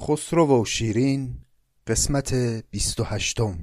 [0.00, 1.34] خسرو و شیرین
[1.86, 2.34] قسمت
[2.70, 3.58] بیست و هشتم.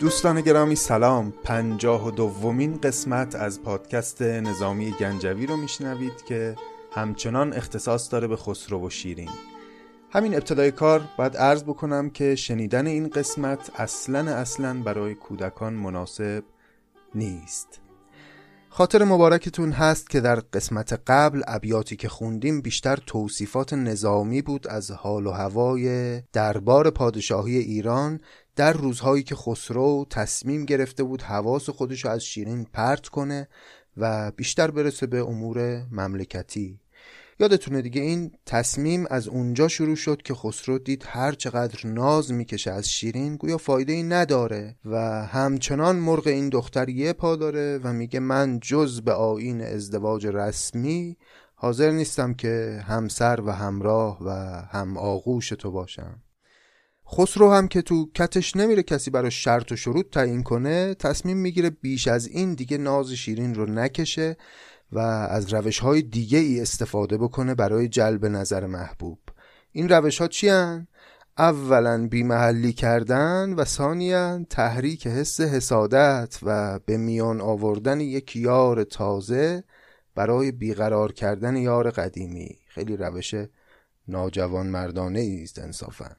[0.00, 1.32] دوستان گرامی سلام.
[1.44, 6.56] پنجاه و دومین قسمت از پادکست نظامی گنجوی رو میشنوید که
[6.92, 9.30] همچنان اختصاص داره به خسرو و شیرین.
[10.10, 16.44] همین ابتدای کار باید عرض بکنم که شنیدن این قسمت اصلا اصلا برای کودکان مناسب
[17.14, 17.80] نیست.
[18.68, 24.90] خاطر مبارکتون هست که در قسمت قبل ابیاتی که خوندیم بیشتر توصیفات نظامی بود از
[24.90, 28.20] حال و هوای دربار پادشاهی ایران
[28.56, 33.48] در روزهایی که خسرو تصمیم گرفته بود حواس خودشو از شیرین پرت کنه
[33.96, 36.80] و بیشتر برسه به امور مملکتی.
[37.40, 42.70] یادتونه دیگه این تصمیم از اونجا شروع شد که خسرو دید هر چقدر ناز می‌کشه
[42.70, 47.92] از شیرین گویا فایده ای نداره و همچنان مرغ این دختر یه پا داره و
[47.92, 51.16] میگه من جز به آین ازدواج رسمی
[51.54, 54.30] حاضر نیستم که همسر و همراه و
[54.70, 56.22] هم آغوش تو باشم.
[57.12, 61.70] خسرو هم که تو کتش نمیره کسی برای شرط و شروط تعیین کنه تصمیم می‌گیره
[61.70, 64.36] بیش از این دیگه ناز شیرین رو نکشه
[64.94, 69.18] و از روش های دیگه ای استفاده بکنه برای جلب نظر محبوب.
[69.72, 70.86] این روش ها چی هن؟
[71.38, 79.64] اولا بیمحلی کردن و ثانیا تحریک حس حسادت و به میان آوردن یک یار تازه
[80.14, 82.58] برای بیقرار کردن یار قدیمی.
[82.68, 83.34] خیلی روش
[84.08, 86.16] ناجوان مردانه است انصافا.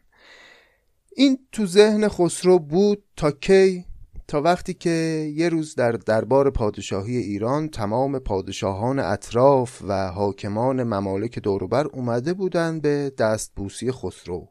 [1.16, 3.86] این تو ذهن خسرو بود تا کی
[4.28, 4.90] تا وقتی که
[5.36, 12.82] یه روز در دربار پادشاهی ایران تمام پادشاهان اطراف و حاکمان ممالک دوروبر اومده بودند
[12.82, 14.48] به دستبوسی خسرو.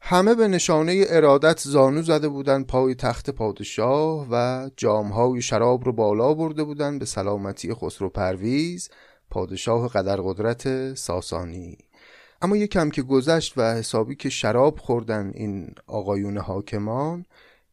[0.00, 6.34] همه به نشانه ارادت زانو زده بودند پای تخت پادشاه و جامهای شراب رو بالا
[6.34, 8.88] برده بودند به سلامتی خسرو پرویز
[9.30, 11.78] پادشاه قدر قدرت ساسانی.
[12.42, 17.26] اما یکم که گذشت و حسابی که شراب خوردن این آقایون حاکمان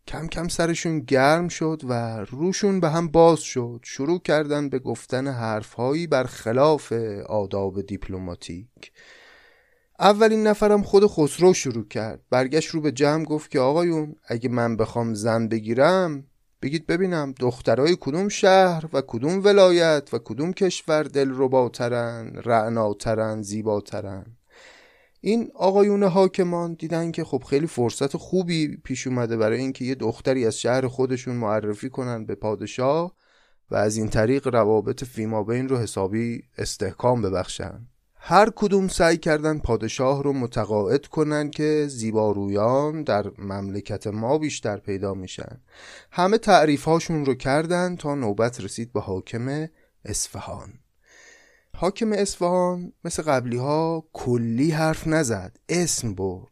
[0.07, 3.79] کم کم سرشون گرم شد و روشون به هم باز شد.
[3.83, 6.91] شروع کردن به گفتن حرفهایی بر خلاف
[7.27, 8.91] آداب دیپلماتیک.
[9.99, 12.21] اولین نفرم خود خسرو شروع کرد.
[12.29, 16.23] برگشت رو به جمع گفت که آقایون اگه من بخوام زن بگیرم
[16.61, 24.36] بگید ببینم دخترای کدوم شهر و کدوم ولایت و کدوم کشور دل رباترن رعناترن زیباترن.
[25.27, 30.45] این آقایون حاکمان دیدن که خب خیلی فرصت خوبی پیش اومده برای اینکه یه دختری
[30.45, 33.13] از شهر خودشون معرفی کنن به پادشاه
[33.71, 37.87] و از این طریق روابط فیما بین رو حسابی استحکام ببخشن.
[38.15, 45.13] هر کدوم سعی کردن پادشاه رو متقاعد کنن که زیبارویان در مملکت ما بیشتر پیدا
[45.13, 45.61] میشن.
[46.11, 49.67] همه تعریف هاشون رو کردن تا نوبت رسید به حاکم
[50.05, 50.73] اصفهان.
[51.79, 56.51] حاکم اصفهان مثل قبلی ها کلی حرف نزد اسم برد.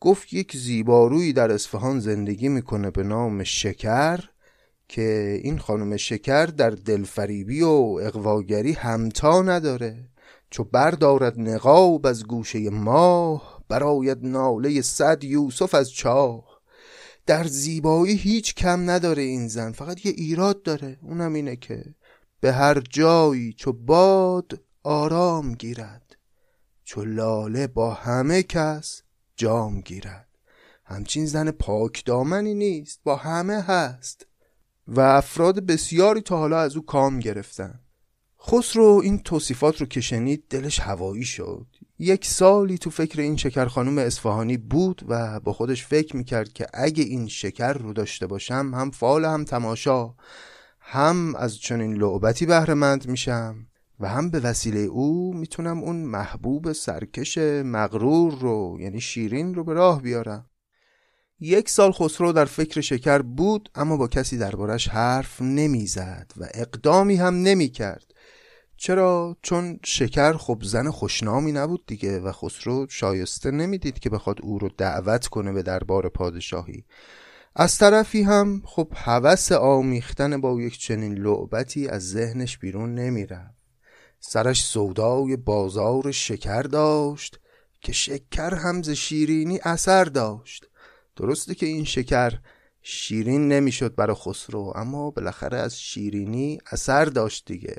[0.00, 4.20] گفت یک زیبارویی در اصفهان زندگی می‌کنه به نام شکر
[4.88, 10.08] که این خانم شکر در دلفریبی و اقواگری همتا نداره.
[10.50, 16.44] چو بردارد نقاب از گوشه ماه براید ناله صد یوسف از چاه.
[17.26, 21.84] در زیبایی هیچ کم نداره این زن فقط یه ایراد داره اونم اینه که
[22.42, 26.16] به هر جایی چو باد آرام گیرد
[26.84, 29.02] چو لاله با همه کس
[29.36, 30.28] جام گیرد.
[30.84, 34.26] همچین زن پاک دامنی نیست با همه هست.
[34.86, 37.80] و افراد بسیاری تا حالا از او کام گرفتن.
[38.40, 41.66] خسرو این توصیفات رو که شنید دلش هوایی شد.
[41.98, 46.66] یک سالی تو فکر این شکر خانوم اصفهانی بود و با خودش فکر می‌کرد که
[46.74, 50.14] اگه این شکر رو داشته باشم هم فال هم تماشا.
[50.92, 53.66] هم از چنین لعبتی بهرهمند میشم
[54.00, 59.72] و هم به وسیله او می‌تونم اون محبوب سرکش مغرور رو یعنی شیرین رو به
[59.72, 60.46] راه بیارم.
[61.40, 67.16] یک سال خسرو در فکر شکر بود اما با کسی دربارش حرف نمی‌زد و اقدامی
[67.16, 68.06] هم نمی‌کرد.
[68.76, 74.58] چرا؟ چون شکر خب زن خوشنامی نبود دیگه و خسرو شایسته نمی‌دید که بخواد او
[74.58, 76.84] رو دعوت کنه به دربار پادشاهی.
[77.54, 83.54] از طرفی هم خب هوس آمیختن با یک چنین لعبتی از ذهنش بیرون نمیره
[84.20, 87.40] سرش سودای بازار شکر داشت
[87.80, 90.66] که شکر همز شیرینی اثر داشت.
[91.16, 92.38] درسته که این شکر
[92.82, 97.76] شیرین نمی‌شد برای خسرو اما بالاخره از شیرینی اثر داشت دیگه.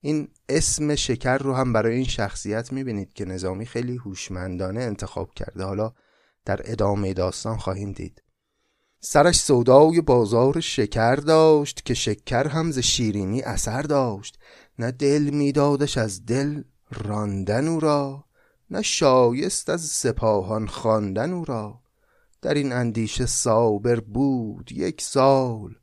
[0.00, 5.64] این اسم شکر رو هم برای این شخصیت می‌بینید که نظامی خیلی هوشمندانه انتخاب کرده.
[5.64, 5.92] حالا
[6.44, 8.22] در ادامه داستان خواهیم دید.
[9.08, 14.38] سرش سودای بازار شکر داشت که شکر هم ز شیرینی اثر داشت.
[14.78, 18.24] نه دل میدادش از دل راندن او را
[18.70, 21.80] نه شایست از سپاهان خواندن او را.
[22.42, 25.74] در این اندیشه صابر بود یک سال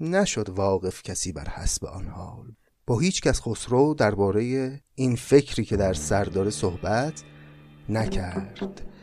[0.00, 2.46] نشد واقف کسی بر حسب آن حال.
[2.86, 4.42] با هیچ کس خسرو درباره
[4.94, 7.22] این فکری که در سر داره صحبت
[7.88, 8.93] نکرد.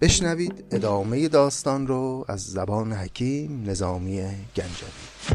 [0.00, 4.22] بشنوید ادامه داستان رو از زبان حکیم نظامی
[4.56, 5.30] گنجوی.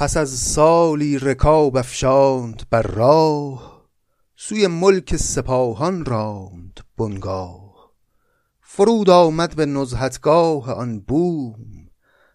[0.00, 3.88] پس از سالی رکاب افشاند بر راه
[4.36, 7.92] سوی ملک سپاهان راند بنگاه.
[8.60, 11.88] فرود آمد به نزهتگاه آن بوم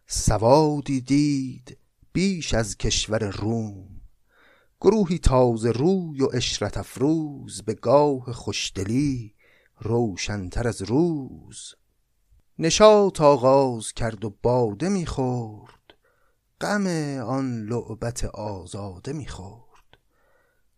[0.08, 1.78] سوادی دید
[2.14, 4.02] بیش از کشور روم.
[4.82, 9.36] گروهی تازه روی و اشرت افروز به گاه خوشدلی
[9.80, 11.76] روشنتر از روز.
[12.60, 15.75] نشاط آغاز کرد و باده می‌خورد.
[16.62, 16.88] غم
[17.19, 19.98] آن لعبت آزاده می‌خورد.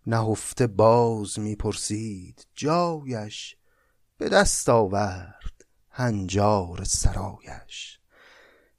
[0.05, 3.55] نهفته باز می‌پرسید جایش
[4.17, 7.99] به دست آورد هنجار سرایش.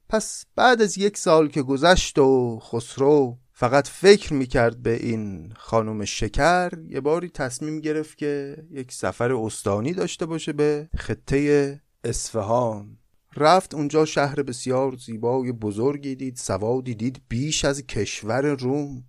[0.09, 6.05] پس بعد از یک سال که گذشت و خسرو فقط فکر می‌کرد به این خانم
[6.05, 12.98] شکر یه باری تصمیم گرفت که یک سفر استانی داشته باشه به خطه اصفهان.
[13.35, 19.03] رفت اونجا شهر بسیار زیبای بزرگی دید سوادی دید بیش از کشور روم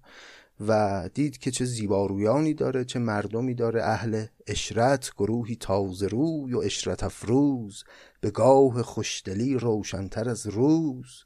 [0.69, 3.85] و دید که چه زیبارویانی داره چه مردمی داره.
[3.85, 7.85] اهل اشرت گروهی تازه روی و اشرت افروز
[8.21, 11.25] به گاه خوشدلی روشنتر از روز.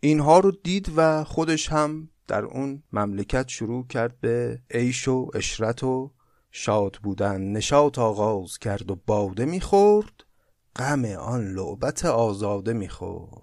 [0.00, 5.84] اینها رو دید و خودش هم در اون مملکت شروع کرد به عیش و اشرت
[5.84, 6.12] و
[6.50, 7.40] شاد بودن.
[7.40, 10.23] نشاط آغاز کرد و باده می‌خورد.
[10.76, 13.42] غم آن لعبت آزاده می‌خورد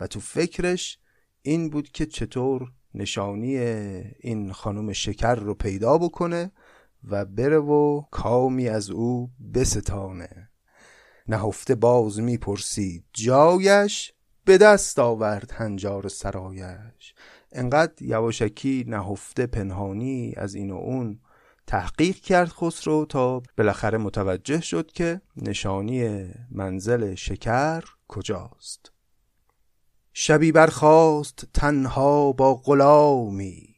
[0.00, 0.98] و تو فکرش
[1.42, 3.56] این بود که چطور نشانی
[4.20, 6.52] این خانم شکر رو پیدا بکنه
[7.04, 10.50] و بره و کامی از او بستانه.
[11.28, 14.12] نهفته باز می‌پرسید جایش
[14.44, 17.14] به دست آورد هنجار سرایش.
[17.52, 21.20] انقدر یواشکی نهفته پنهانی از این و اون
[21.66, 28.92] تحقیق کرد خسرو تا بالاخره متوجه شد که نشانی منزل شکر کجاست.
[30.12, 33.76] شبی برخاست تنها با غلامی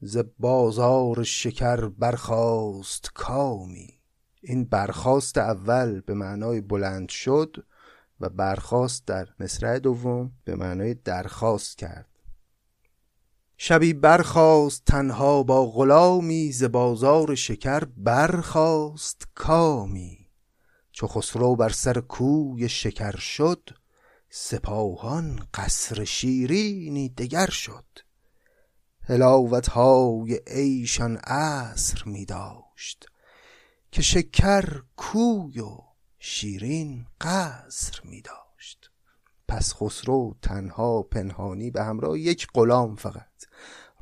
[0.00, 4.00] ز بازار شکر برخاست کامی.
[4.42, 7.64] این برخاست اول به معنای بلند شد
[8.20, 12.08] و برخاست در مصرع دوم به معنای درخواست کرد.
[13.62, 20.28] شبی برخاست تنها با غلامی ز بازار شکر برخاست کامی.
[20.92, 23.70] چو خسرو بر سر کوی شکر شد
[24.30, 27.86] سپاهان قصر شیرینی دگر شد.
[29.02, 33.06] هلاوت های ایشان عصر می داشت
[33.92, 35.78] که شکر کوی و
[36.18, 38.49] شیرین قصر می داشت.
[39.50, 43.26] پس خسرو تنها پنهانی به همراه یک غلام فقط.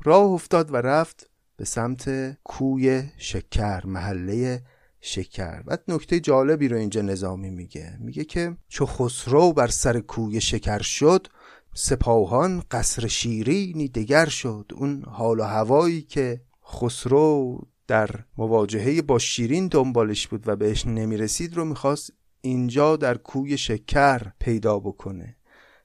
[0.03, 4.63] راه افتاد و رفت به سمت کوی شکر محله
[5.01, 5.61] شکر.
[5.61, 7.97] بعد نکته جالبی رو اینجا نظامی میگه.
[7.99, 11.27] میگه که چو خسرو بر سر کوی شکر شد
[11.73, 14.71] سپاهان قصر شیرینی دگر شد.
[14.75, 21.57] اون حال و هوایی که خسرو در مواجهه با شیرین دنبالش بود و بهش نمی‌رسید
[21.57, 25.35] رو می‌خواست اینجا در کوی شکر پیدا بکنه.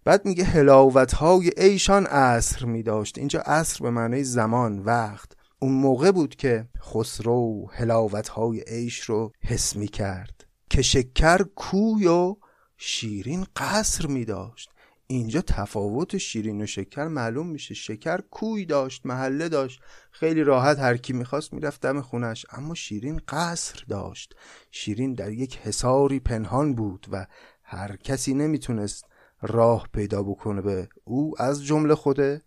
[0.04, 5.32] بعد میگه هلاوت های ایشان عصر می داشت اینجا عصر به معنی زمان وقت.
[5.58, 12.06] اون موقع بود که خسرو هلاوت های عیش رو حس می کرد که شکر کوی
[12.06, 12.36] و
[12.76, 14.70] شیرین قصر می داشت
[15.06, 17.74] اینجا تفاوت شیرین و شکر معلوم میشه.
[17.74, 19.80] شکر کوی داشت محله داشت.
[20.10, 24.34] خیلی راحت هر کی می‌خواست می‌رفت دم خونش اما شیرین قصر داشت.
[24.70, 27.26] شیرین در یک حساری پنهان بود و
[27.62, 29.04] هر کسی نمی‌تونست
[29.46, 32.42] راه پیدا بکنه به او از جمله خود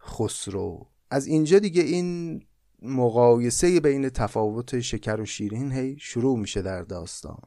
[0.00, 0.86] خسرو.
[1.10, 2.42] از اینجا دیگه این
[2.82, 7.42] مقایسه بین تفاوت شکر و شیرین هی شروع میشه در داستان.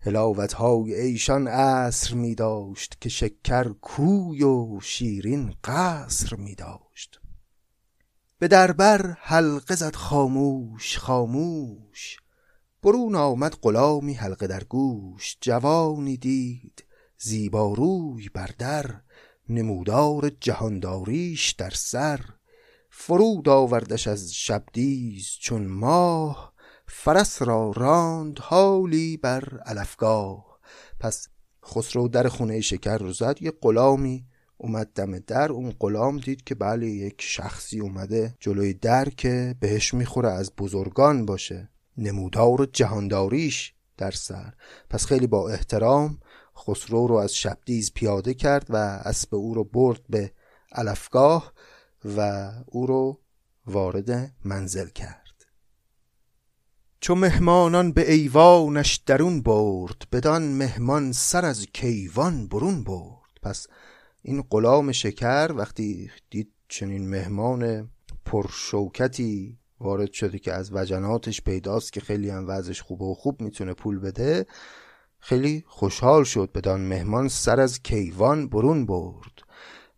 [0.00, 7.20] هلاوت های ایشان عصر می داشت که شکر کوی و شیرین قصر می داشت
[8.38, 12.16] به دربر حلقه زد خاموش خاموش.
[12.82, 15.36] برون آمد غلامی حلقه در گوش.
[15.40, 16.84] جوانی دید
[17.18, 19.00] زیباروی بر در
[19.48, 22.20] نمودار جهانداریش در سر.
[22.90, 26.52] فرود آوردش از شبدیز چون ماه
[26.86, 30.58] فرس را راند حالی بر علفگاه.
[31.00, 31.28] پس
[31.64, 35.52] خسرو در خونه شکر رو زد یه غلامی اومد دم در.
[35.52, 41.26] اون غلام دید که بله یک شخصی اومده جلوی در که بهش می‌خوره از بزرگان
[41.26, 41.70] باشه.
[41.96, 44.54] نمودار جهانداریش در سر.
[44.90, 46.18] پس خیلی با احترام
[46.58, 50.32] خسرو رو از شبدیز پیاده کرد و اسب او رو برد به
[50.72, 51.52] علفگاه
[52.16, 53.20] و او رو
[53.66, 55.28] وارد منزل کرد.
[57.00, 63.38] چو مهمانان به ایوانش درون برد بدان مهمان سر از کیوان برون برد.
[63.42, 63.66] پس
[64.22, 67.90] این غلام شکر وقتی دید چنین مهمان
[68.24, 73.74] پرشوکتی وارد شده که از وجناتش پیداست که خیلی هم وضعش خوبه و خوب می‌تونه
[73.74, 74.46] پول بده
[75.20, 79.32] خیلی خوشحال شد بدان مهمان سر از کیوان برون برد.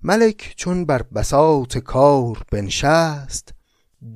[0.02, 3.54] ملک چون بر بساط کار بنشست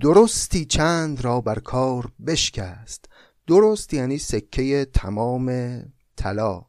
[0.01, 3.05] درستی چند را بر کار بشکست.
[3.47, 5.77] درست یعنی سکه تمام
[6.17, 6.65] طلا.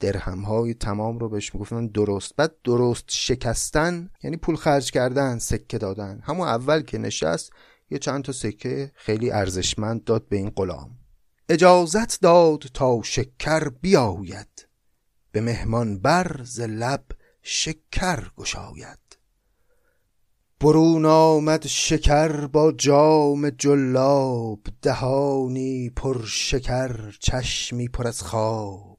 [0.00, 2.36] درهم های تمام رو بهش می‌گفتن درست.
[2.36, 6.20] بعد درست شکستن یعنی پول خرج کردن سکه دادن.
[6.22, 7.52] همون اول که نشست
[7.90, 10.90] یه چند تا سکه خیلی ارزشمند داد به این غلام.
[11.48, 14.68] اجازت داد تا شکر بیاید.
[15.32, 17.04] به مهمان بر ز لب
[17.42, 19.18] شکر گشاید.
[20.60, 28.98] برون آمد شکر با جام جلاب دهانی پر شکر چشمی پر از خواب.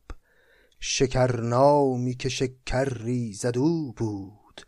[0.80, 4.62] شکر نامی که شکر ریزد او بود.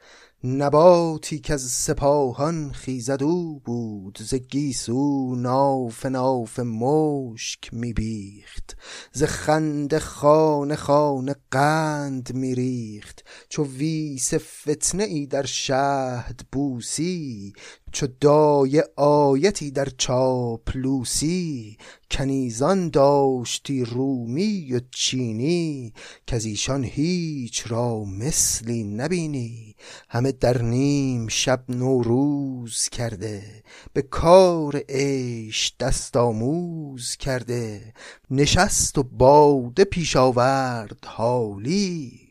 [0.44, 8.78] نباتی که از سپاهان خیزد او بود ز گیسو ناف ناف مشک میبیخت.
[9.14, 13.26] ز خنده خانه خانه قند میریخت.
[13.50, 17.54] چو ویس فتنه ای در شهد بوسی
[17.92, 21.78] چو دایه آیتی در چاپلوسی
[22.12, 25.94] کنیزان داشتی رومی و چینی
[26.28, 29.76] که از ایشان هیچ را مثلی نبینی.
[30.10, 33.64] همه در نیم شب نوروز کرده
[33.94, 37.94] به کار عیش دست آموز کرده.
[38.32, 42.28] نشست و باده پیش آورد حالی.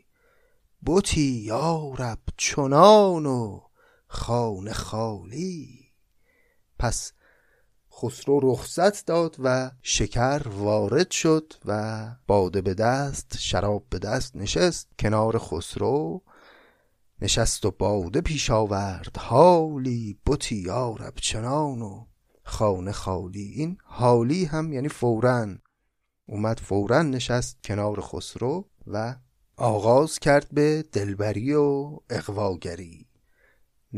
[0.86, 3.60] بتی یارب چنان و
[4.16, 5.92] خانه خالی.
[6.78, 7.12] پس
[7.92, 14.88] خسرو رخصت داد و شکر وارد شد و باده به دست شراب به دست نشست
[14.98, 16.22] کنار خسرو.
[17.20, 19.16] نشست و باده پیش آورد.
[19.18, 22.06] حالی بتی یارب چنان و
[22.44, 23.52] خانه خالی.
[23.56, 25.46] این حالی هم یعنی فورا.
[26.26, 29.16] اومد فورا نشست کنار خسرو و
[29.56, 33.06] آغاز کرد به دلبری و اقواگری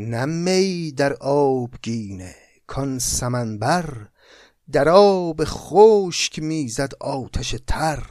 [0.00, 2.35] نمی در آبگینه
[2.67, 4.09] کان سمنبر
[4.73, 8.07] در آب خشک می‌زد آتش تر.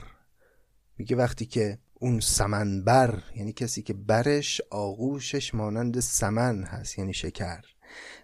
[0.98, 7.62] میگه وقتی که اون سمنبر یعنی کسی که برش آغوشش مانند سمن هست یعنی شکر.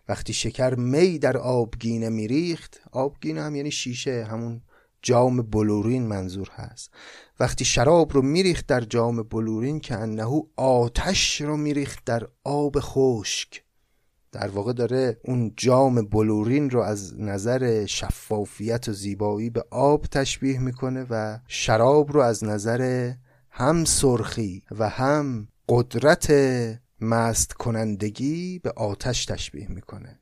[0.08, 4.62] وقتی شکر می در آبگینه میریخت آبگینه هم یعنی شیشه همون
[5.03, 6.91] جام بلورین منظور هست.
[7.39, 13.63] وقتی شراب رو میریخت در جام بلورین که انهو آتش رو میریخت در آب خشک.
[14.31, 20.60] در واقع داره اون جام بلورین رو از نظر شفافیت و زیبایی به آب تشبیه
[20.60, 23.13] می‌کنه و شراب رو از نظر
[23.50, 26.31] هم سرخی و هم قدرت
[27.01, 30.19] مست کنندگی به آتش تشبیه می‌کنه.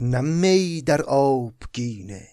[0.00, 2.28] نمی در آبگینه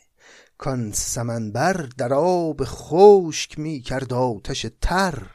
[0.57, 5.27] کان سمنبر در آب خشک می کرد آتش تر.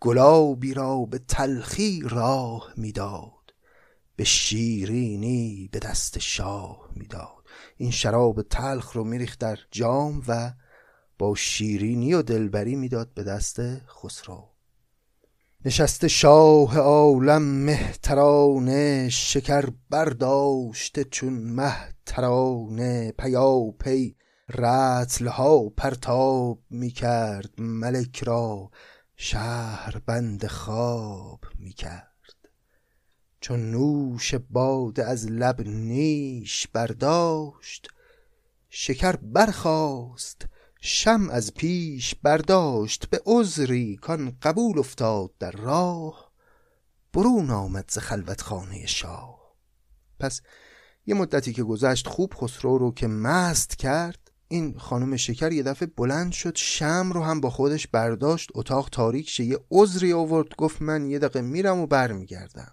[0.00, 3.54] گلابی را به تلخی راه می‌داد
[4.16, 7.44] به شیرینی به دست شاه می‌داد
[7.76, 10.52] این شراب تلخ رو میریخت در جام و
[11.18, 14.55] با شیرینی و دلبری می‌داد به دست خسرو.
[15.66, 23.12] نشسته شاه عالم مهترانه شکر برداشته چون مهترانه.
[23.18, 24.16] پیا پی
[24.48, 28.70] رتلها پرتاب می کرد ملک را
[29.16, 32.48] شهر بند خواب می کرد
[33.40, 37.88] چون نوش باده از لب نیش برداشت
[38.68, 40.46] شکر برخاست
[40.80, 46.32] شم از پیش برداشت به عذری کان قبول افتاد در راه
[47.12, 49.56] برون آمد ز خلوتخانه شاه.
[50.20, 50.40] پس
[51.06, 55.88] یه مدتی که گذشت خوب خسرو رو که مست کرد این خانم شکر یه دفعه
[55.96, 60.82] بلند شد شم رو هم با خودش برداشت اتاق تاریک شه یه عذری آورد گفت
[60.82, 62.72] من یه دقیقه میرم و برمیگردم.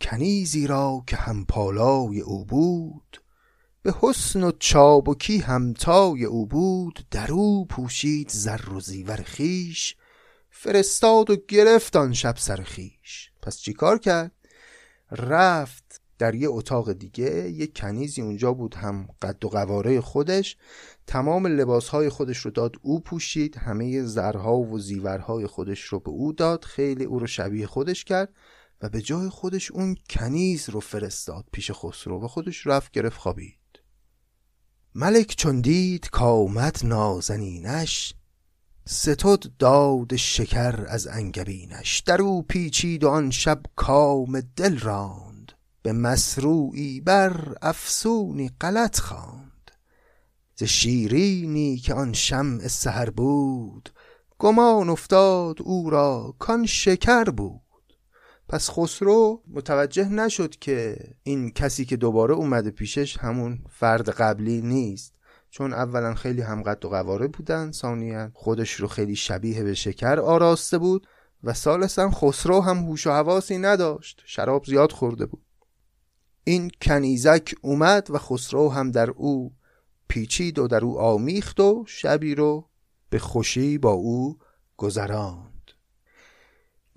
[0.00, 3.22] کنیزی را که همپالای او بود
[3.82, 9.96] به حسن و چابکی همتای او بود در او پوشید زر و زیور خیش
[10.50, 14.32] فرستاد و گرفت آن شب سر خیش پس چیکار کرد؟
[15.10, 20.56] رفت در یه اتاق دیگه یه کنیزی اونجا بود هم قد و قواره خودش
[21.06, 26.32] تمام لباسهای خودش رو داد او پوشید همه زرها و زیورهای خودش رو به او
[26.32, 28.34] داد خیلی او رو شبیه خودش کرد
[28.82, 33.59] و به جای خودش اون کنیز رو فرستاد پیش خسرو و خودش رفت گرفت خوابید.
[34.94, 38.14] ملک چون دید کامد نازنینش
[38.88, 42.00] ستد داد شکر از انگبینش.
[42.00, 49.70] در او پیچید و آن شب کام دل راند به مسروعی بر افسونی غلط خواند.
[50.56, 53.90] ز شیرینی که آن شمع سحر بود
[54.38, 57.69] گمان افتاد او را کان شکر بود.
[58.50, 65.14] پس خسرو متوجه نشد که این کسی که دوباره اومده پیشش همون فرد قبلی نیست.
[65.50, 70.20] چون اولا خیلی هم قد و قواره بودن ثانیا خودش رو خیلی شبیه به شکر
[70.20, 71.06] آراسته بود
[71.44, 74.22] و سالسا خسرو هم هوش و حواسی نداشت.
[74.24, 75.46] شراب زیاد خورده بود.
[76.44, 79.52] این کنیزک اومد و خسرو هم در او
[80.08, 82.68] پیچید و در او آمیخت و شبی رو
[83.10, 84.38] به خوشی با او
[84.76, 85.49] گذران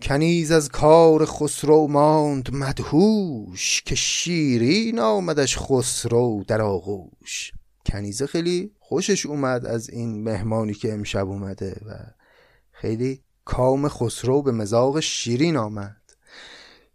[0.03, 7.51] کنیز از کار خسرو ماند مدهوش که شیرین آمدش خسرو در آغوش.
[7.85, 11.93] کنیزه خیلی خوشش اومد از این مهمانی که امشب اومده و
[12.71, 16.01] خیلی کام خسرو به مزاق شیرین آمد.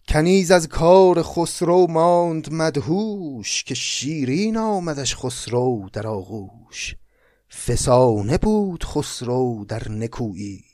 [0.09, 6.95] کنیز از کار خسرو ماند مدهوش که شیرین آمدش خسرو در آغوش.
[7.67, 10.68] فسانه بود خسرو در نکویی.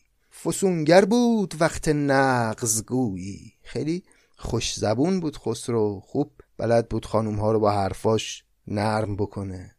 [0.45, 4.03] فسونگر بود وقت نقض گویی خیلی
[4.37, 9.75] خوش زبون بود خسرو خوب بلد بود خانوم ها رو با حرفاش نرم بکنه.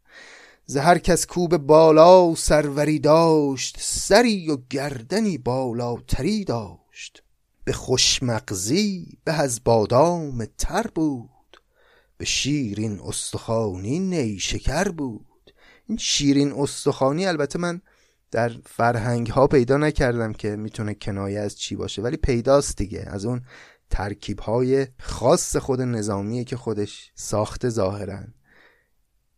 [0.65, 7.23] زهر کس کوب بالا سروری داشت سری و گردنی بالاتری داشت.
[7.63, 11.61] به خوشمغزی به از بادام تر بود.
[12.17, 15.53] به شیرین استخوانی نیشکر بود.
[15.87, 17.81] این شیرین استخوانی البته من
[18.35, 23.03] در فرهنگ ها پیدا نکردم که می‌تونه کنایه از چی باشه ولی پیداست دیگه.
[23.07, 23.41] از اون
[23.89, 28.33] ترکیب های خاص خود نظامیه که خودش ساخته ظاهرن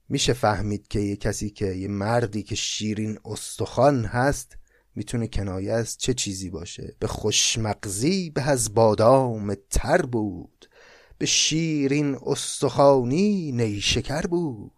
[0.09, 4.57] میشه فهمید که یه کسی که یه مردی که شیرین استخوان هست
[4.95, 10.69] می‌تونه کنایه از چه چیزی باشه؟ به خوشمغزی به از بادام تر بود.
[11.17, 14.76] به شیرین استخوانی نیشکر بود.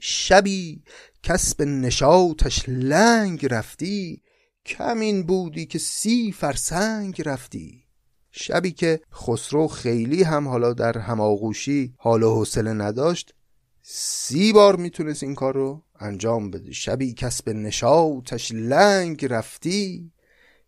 [0.00, 0.82] شبی
[1.22, 4.22] کسب نشاطش لنگ رفتی
[4.66, 7.84] کمین بودی که سی فرسنگ رفتی.
[8.30, 13.34] شبی که خسرو خیلی هم حالا در هماغوشی حال و حوصله نداشت
[13.82, 16.72] سی بار می‌تونست این کار رو انجام بده.
[16.72, 20.12] شبی کسب نشاطش لنگ رفتی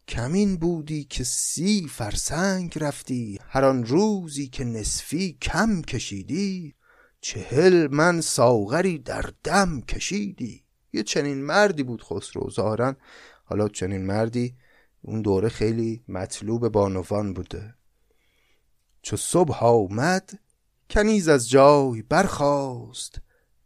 [0.09, 3.38] کمین بودی که سی فرسنگ رفتی.
[3.49, 6.75] هر آن روزی که نصفی کم کشیدی
[7.20, 10.64] چهل من ساغری در دم کشیدی.
[10.92, 12.96] یه چنین مردی بود خسرو ظاهرا
[13.44, 14.56] حالا چنین مردی
[15.02, 17.74] اون دوره خیلی مطلوب بانوان بوده.
[19.02, 20.38] چو صبح آمد
[20.90, 23.20] کنیز از جای برخاست.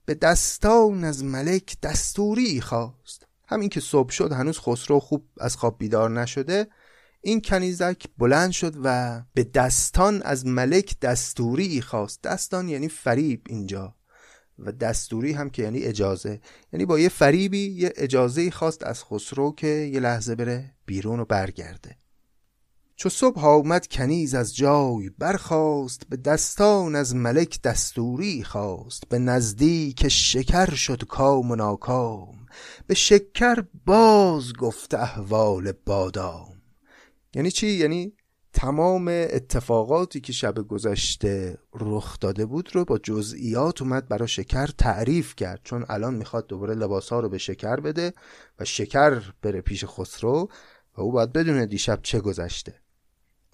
[0.04, 3.26] به دستان از ملک دستوری خواست.
[3.48, 6.66] همین که صبح شد هنوز خسرو خوب از خواب بیدار نشده.
[7.24, 12.22] این کنیزک بلند شد و به دستان از ملک دستوری خواست.
[12.22, 13.94] دستان یعنی فریب اینجا.
[14.58, 16.40] و دستوری هم که یعنی اجازه.
[16.72, 21.24] یعنی با یه فریبی یه اجازه خواست از خسرو که یه لحظه بره بیرون و
[21.24, 21.96] برگرده.
[22.96, 29.08] چو صبح آمد کنیز از جای برخواست به دستان از ملک دستوری خواست.
[29.08, 32.46] به نزدیک شکر شد کام و ناکام
[32.86, 36.53] به شکر باز گفت احوال بادام.
[37.34, 38.12] یعنی چی؟ یعنی
[38.52, 45.34] تمام اتفاقاتی که شب گذشته رخ داده بود رو با جزئیات اومد برای شکر تعریف
[45.36, 45.60] کرد.
[45.64, 48.12] چون الان می‌خواد دوباره لباس ها رو به شکر بده
[48.60, 50.48] و شکر بره پیش خسرو
[50.96, 52.74] و او باید بدونه دیشب چه گذشته.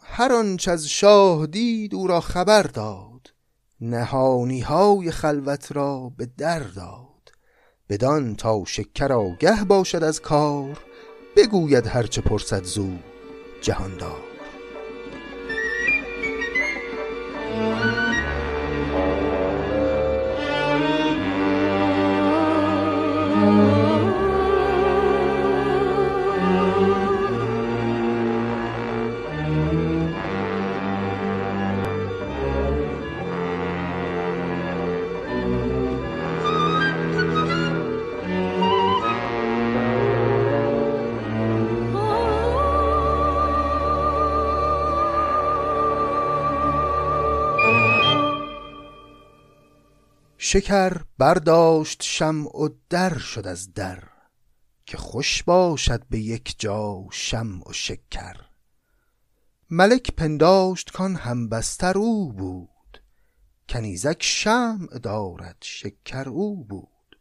[0.03, 3.35] هر آنچه از شاه دید او را خبر داد.
[3.81, 7.33] نهانی های خلوت را به در داد.
[7.89, 10.79] بدان تا شکر آگه باشد از کار
[11.37, 12.97] بگوید هرچه پرسد زو
[13.61, 14.31] جهاندار.
[50.53, 54.03] شکر برداشت شمع و در شد از در
[54.87, 58.37] که خوش باشد به یک جا شمع و شکر.
[59.71, 63.03] ملک پنداشت کان همبستر او بود
[63.69, 67.19] کنیزک شمع دارد شکر او بود.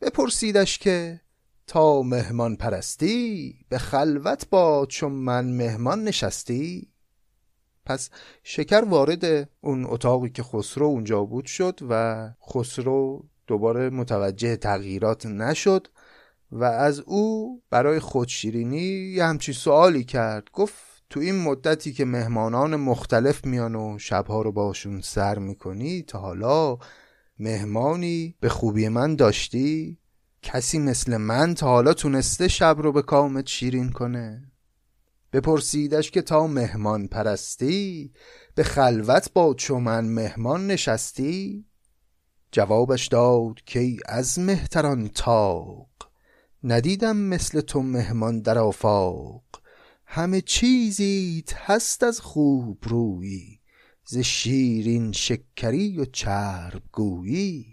[0.00, 1.20] بپرسیدش که
[1.66, 6.91] تا مهمان پرستی به خلوت با چون من مهمان نشستی؟
[7.84, 8.10] پس
[8.42, 15.88] شکر وارد اون اتاقی که خسرو اونجا بود شد و خسرو دوباره متوجه تغییرات نشد
[16.52, 22.76] و از او برای خودشیرینی یه همچی سوالی کرد گفت تو این مدتی که مهمانان
[22.76, 26.78] مختلف میان و شبها رو باشون سر می‌کنی تا حالا
[27.38, 29.98] مهمانی به خوبی من داشتی؟
[30.42, 34.51] کسی مثل من تا حالا تونسته شب رو به کامت شیرین کنه؟
[35.32, 38.12] بپرسیدش که تا مهمان پرستی
[38.54, 41.66] به خلوت با چومن مهمان نشستی؟
[42.52, 45.88] جوابش داد که از مهتران تاق
[46.64, 49.42] ندیدم مثل تو مهمان در آفاق.
[50.06, 53.60] همه چیزیت هست از خوب رویی
[54.04, 57.66] ز شیرین شکری و چرب گویی.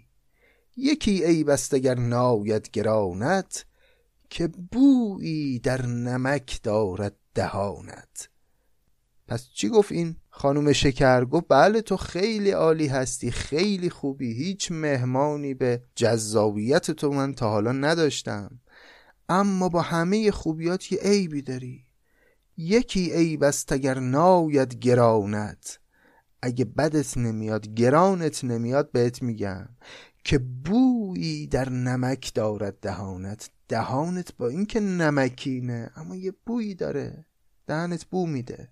[0.76, 3.66] یکی ای بستگر ناید گرانت
[4.30, 8.28] که بویی در نمک دارد دهانت.
[9.28, 14.72] پس چی گفت این خانم شکر؟ گفت بله تو خیلی عالی هستی خیلی خوبی هیچ
[14.72, 18.60] مهمانی به جذابیت تو من تا حالا نداشتم.
[19.28, 21.84] اما با همه خوبیات یه عیبی داری.
[22.56, 25.78] یکی عیب است اگر ناید گرانت.
[26.42, 29.68] اگه بدت نمیاد گرانت نمیاد بهت میگم.
[30.24, 33.50] که بویی در نمک دارد دهانت.
[33.68, 37.26] دهانت با اینکه نمکینه اما یه بویی داره.
[37.66, 38.68] دهنت بو میده.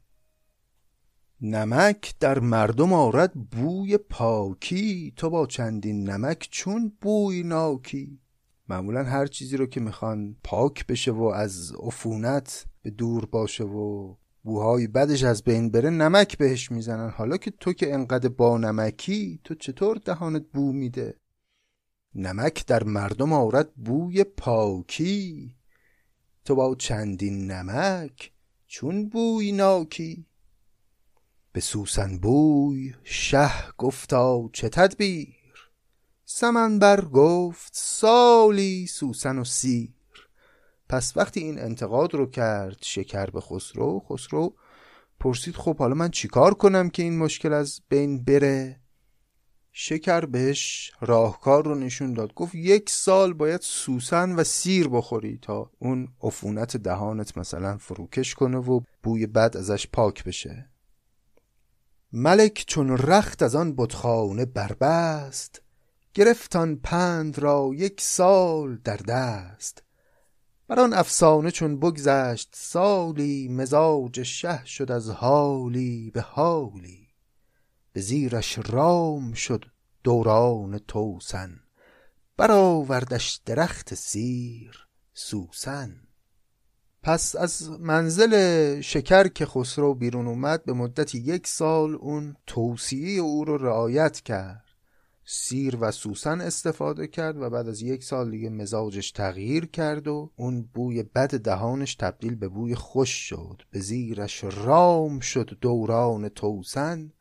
[1.41, 5.13] نمک در مردم آرد بوی پاکی.
[5.17, 8.21] تو با چندین نمک چون بوی ناکی.
[8.69, 14.15] معمولا هر چیزی رو که می‌خوان پاک بشه و از عفونت به دور باشه و
[14.43, 17.11] بوهای بدش از بین بره نمک بهش می‌زنن.
[17.11, 21.15] حالا که تو که انقدر با نمکی تو چطور دهانت بو میده؟
[22.15, 25.55] نمک در مردم آورد بوی پاکی.
[26.45, 28.33] تو با چندین نمک
[28.67, 30.27] چون بوی ناکی؟
[31.53, 35.37] به سوسن بوی شه گفتا چه تدبیر؟
[36.25, 39.95] سمن بر گفت سالی سوسن و سیر.
[40.89, 44.55] پس وقتی این انتقاد رو کرد شکر به خسرو خسرو
[45.21, 48.78] پرسید خب حالا من چیکار کنم که این مشکل از بین بره؟
[49.73, 52.35] شکر بهش راهکار رو نشون داد.
[52.35, 58.59] گفت یک سال باید سوسن و سیر بخوری تا اون عفونت دهانت مثلا فروکش کنه
[58.59, 60.69] و بوی بد ازش پاک بشه.
[62.13, 65.63] ملک چون رخت از آن بتخانه بربست
[66.15, 69.83] گرفتان پند را یک سال در دست.
[70.69, 76.98] بر آن افسانه چون بگذشت سالی مزاج شه شد از حالی به حالی.
[77.99, 79.65] به زیرش رام شد
[80.05, 81.61] دوران توسن
[82.37, 85.97] برآوردش درخت سیر سوسن.
[87.03, 93.45] پس از منزل شکر که خسرو بیرون اومد به مدت یک سال اون توصیه او
[93.45, 94.65] رو رعایت کرد.
[95.25, 100.31] سیر و سوسن استفاده کرد و بعد از یک سال دیگه مزاجش تغییر کرد و
[100.37, 103.63] اون بوی بد دهانش تبدیل به بوی خوش شد.
[103.71, 107.13] به زیرش رام شد دوران توسن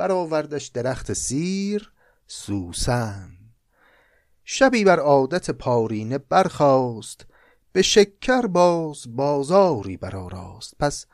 [0.00, 1.92] برآوردش درخت سیر
[2.26, 3.30] سوسن.
[4.44, 7.26] شبی بر عادت پارینه برخاست
[7.72, 10.74] به شکر باز بازاری برآراست.
[10.78, 11.06] پس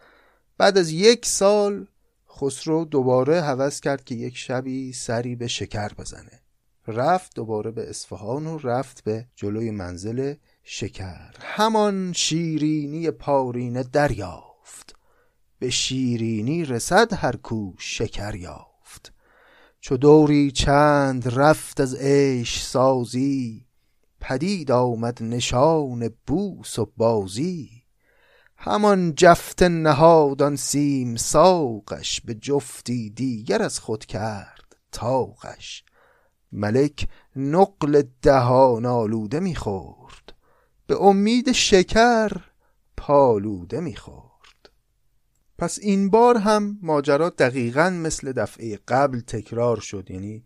[0.58, 1.86] بعد از یک سال
[2.30, 6.40] خسرو دوباره هوس کرد که یک شبی سری به شکر بزنه.
[6.86, 11.34] رفت دوباره به اصفهان و رفت به جلوی منزل شکر.
[11.40, 14.96] همان شیرینی پارینه دریافت.
[15.58, 18.65] به شیرینی رسد هر کو شکر یافت.
[19.86, 23.66] چو دوری چند رفت از عیش سازی
[24.20, 27.70] پدید آمد نشان بوس و بازی.
[28.56, 35.84] همان جفت نهادان سیم ساقش به جفتی دیگر از خود کرد تاقش
[36.52, 40.34] ملک نقل دهان آلوده می‌خورد
[40.86, 42.30] به امید شکر
[42.96, 44.25] پالوده می‌خورد.
[45.58, 50.44] پس این بار هم ماجرا دقیقا مثل دفعه قبل تکرار شد یعنی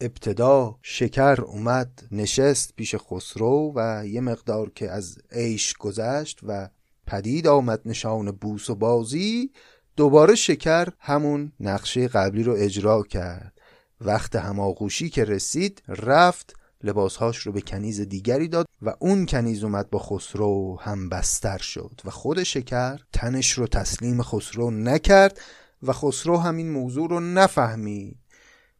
[0.00, 6.68] ابتدا شکر اومد نشست پیش خسرو و یه مقدار که از عیش گذشت و
[7.06, 9.50] پدید آمد نشان بوس و بازی
[9.96, 13.60] دوباره شکر همون نقشه قبلی رو اجرا کرد.
[14.00, 19.90] وقت هماغوشی که رسید رفت لباسهاش رو به کنیز دیگری داد و اون کنیز اومد
[19.90, 25.40] با خسرو هم بستر شد و خود شکر تنش رو تسلیم خسرو نکرد
[25.82, 28.18] و خسرو همین موضوع رو نفهمید.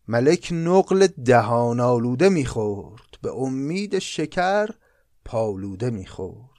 [0.09, 4.69] ملک نقل دهان آلوده می‌خورد به امید شکر
[5.25, 6.51] پالوده می‌خورد.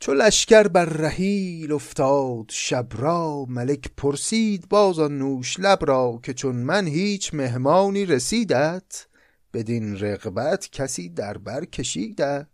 [0.00, 6.34] چو لشکر بر رهیل افتاد شب را ملک پرسید باز آن نوش لب را که
[6.34, 9.06] چون من هیچ مهمانی رسیدت؟
[9.52, 12.48] بدین رغبت کسی در بر کشیدت.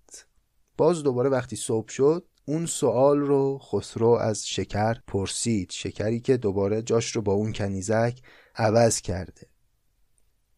[0.76, 6.82] باز دوباره وقتی صبح شد اون سوال رو خسرو از شکر پرسید شکری که دوباره
[6.82, 8.20] جاش رو با اون کنیزک
[8.56, 9.46] عوض کرده.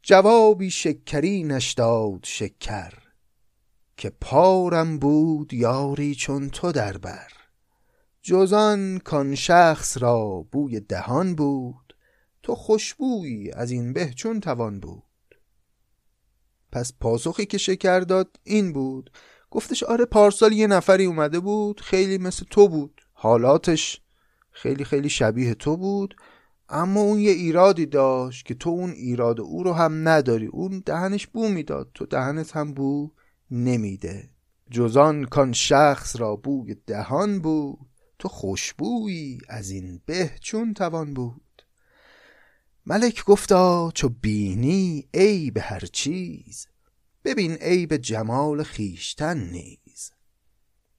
[0.03, 2.93] جوابی شکری نشداد شکر
[3.97, 7.33] که پارم بود یاری چون تو در بر.
[8.23, 11.97] جزان کان شخص را بوی دهان بود
[12.43, 15.08] تو خوشبویی از این به چون توان بود.
[16.73, 19.11] پس پاسخی که شکر داد این بود.
[19.51, 23.01] گفتش آره پارسال یه نفری اومده بود خیلی مثل تو بود.
[23.13, 24.01] حالاتش
[24.51, 26.17] خیلی خیلی شبیه تو بود.
[26.69, 30.47] اما اون یه ایرادی داشت که تو اون ایراد او رو هم نداری.
[30.47, 31.91] اون دهنش بو می‌داد.
[31.95, 33.11] تو دهنت هم بو
[33.51, 34.31] نمیده.
[34.71, 37.79] جزان کان شخص را بوی دهان بود.
[38.19, 41.41] تو خوشبویی از این به چون توان بود.
[42.91, 46.67] ملک گفتا چو بینی ای به هر چیز
[47.25, 50.13] ببین عیب جمال خیشتن نیز.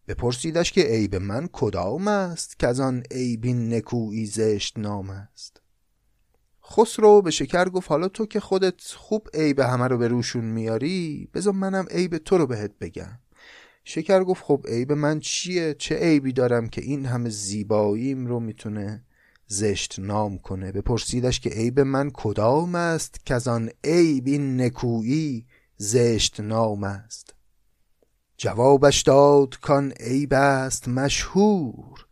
[0.08, 5.62] بپرسیدش که عیب من کدام است که از آن عیبین نکویی زشت نام است.
[6.66, 11.30] خسرو به شکر گفت حالا تو که خودت خوب عیب همه رو به روشون میاری
[11.34, 13.20] بذار منم عیب تو رو بهت بگم.
[13.84, 19.06] شکر گفت خب عیب من چیه؟ چه عیبی دارم که این همه زیباییم رو می‌تونه
[19.52, 20.72] زشت نام کنه.
[20.72, 25.46] بپرسیدش که عیب من کدام است که از آن عیب این نکویی
[25.78, 27.34] زشت نام است.
[28.38, 32.06] جوابش داد کان عیب است مشهور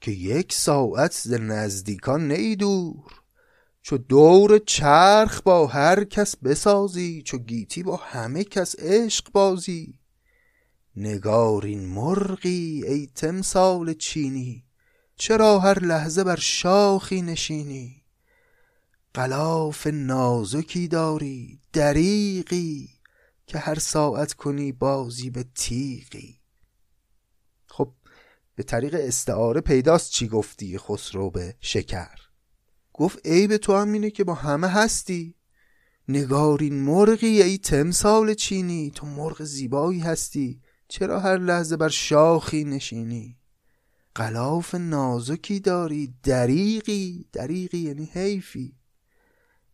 [0.00, 3.22] که یک ساعت ز نزدیکان نیدور
[3.82, 9.98] چو دور چرخ با هر کس بسازی چو گیتی با همه کس عشق بازی.
[10.96, 14.64] نگارین مرغی ای تمثال چینی
[15.22, 18.04] چرا هر لحظه بر شاخی نشینی؟
[19.14, 22.88] غلاف نازکی داری دریقی
[23.46, 26.40] که هر ساعت کنی بازی به تیغی.
[27.66, 27.94] خب
[28.54, 32.18] به طریق استعاره پیداست چی گفتی خسرو به شکر؟
[32.92, 35.34] گفت عیب تو هم اینه که با همه هستی.
[36.08, 40.62] نگارین مرغی ای تمثال چینی تو مرغ زیبایی هستی.
[40.88, 43.41] چرا هر لحظه بر شاخی نشینی؟
[44.14, 48.76] قلاف نازکی داری دریقی دریقی یعنی حیفی.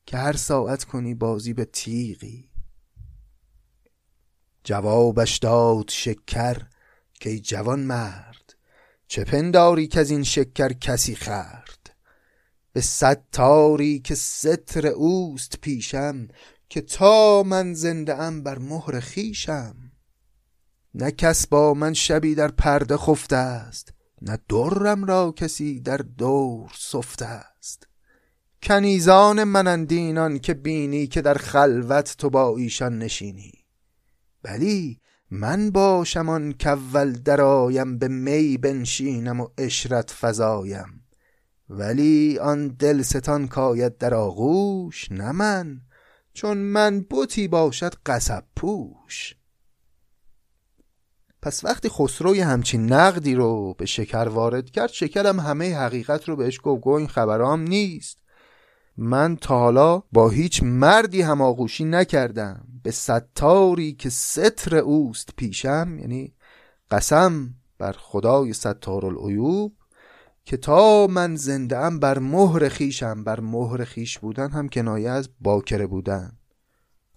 [0.06, 2.50] که هر ساعت کنی بازی به تیغی.
[4.64, 6.62] جوابش داد شکر
[7.14, 8.54] که جوان مرد
[9.08, 11.96] چه پنداری که از این شکر کسی خرد؟
[12.72, 16.28] به صد تاری که ستر اوست پیشم
[16.68, 19.92] که تا من زنده ام بر مهر خیشم
[20.94, 26.70] نه کس با من شبی در پرده خفته است نه درم را کسی در دور
[26.74, 27.86] سفته است.
[28.62, 33.52] کنیزان منندینان که بینی که در خلوت تو با ایشان نشینی.
[34.42, 35.00] بلی
[35.30, 41.04] من باشم آن کول درایم به می بنشینم و اشرت فزایم.
[41.70, 45.80] ولی آن دل ستان کاید در آغوش نه من
[46.32, 49.37] چون من بوتی باشد قصب پوش.
[51.42, 56.60] پس وقتی خسرو همچین نقدی رو به شکر وارد کرد شکرم همه حقیقت رو بهش
[56.62, 58.18] گفت گو این خبرام نیست.
[58.96, 62.66] من تا حالا با هیچ مردی هماغوشی نکردم.
[62.82, 66.34] به ستاری که ستر اوست پیشم یعنی
[66.90, 69.72] قسم بر خدای ستار العیوب
[70.44, 75.28] که تا من زنده ام بر مهر خیشم بر مهر خیش بودن هم کنایه از
[75.40, 76.37] باکره بودن.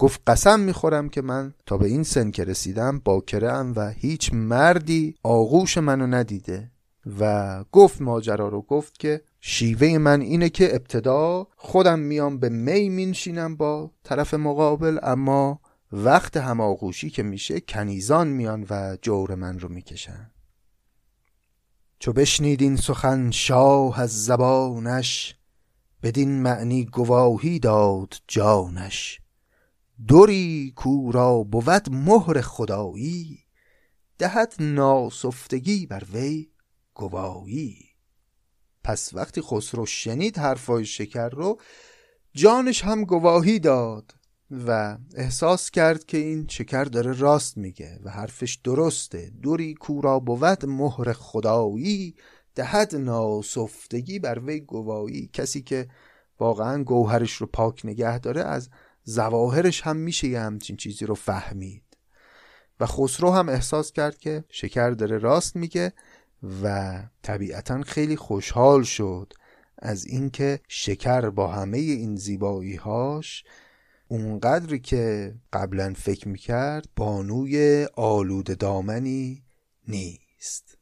[0.02, 4.34] گفت قسم می‌خورم که من تا به این سن که رسیدم باکره ام و هیچ
[4.34, 6.72] مردی آغوش منو ندیده.
[7.20, 12.90] و گفت ماجرا رو گفت که شیوه من اینه که ابتدا خودم میام به می
[12.90, 15.60] مینشینم با طرف مقابل اما
[15.92, 20.32] وقت هماغوشی که میشه کنیزان میان و جور من رو می‌کشن.
[22.00, 25.36] چو بشنیدین سخن شاه از زبانش
[26.04, 29.21] بدین معنی گواهی داد جانش.
[30.08, 33.40] دوری کورا بود مهر خدایی
[34.18, 36.52] دهد ناسفتگی بر وی
[36.94, 37.76] گواهی.
[38.84, 41.60] پس وقتی خسرو شنید حرفای شکر رو
[42.34, 44.16] جانش هم گواهی داد
[44.68, 49.32] و احساس کرد که این شکر داره راست میگه و حرفش درسته.
[49.42, 52.16] دوری کورا بود مهر خدایی
[52.56, 55.30] دهد ناسفتگی بر وی گواهی.
[55.34, 55.88] کسی که
[56.40, 58.70] واقعا گوهرش رو پاک نگه داره از
[59.04, 61.84] زواهرش هم میشه یه همچین چیزی رو فهمید.
[62.80, 65.94] و خسرو هم احساس کرد که شکر داره راست میگه
[66.64, 69.34] و طبیعتا خیلی خوشحال شد
[69.78, 73.44] از اینکه شکر با همه این زیبایی هاش
[74.08, 79.44] اونقدری که قبلا فکر می‌کرد بانوی آلود دامنی
[79.88, 80.81] نیست.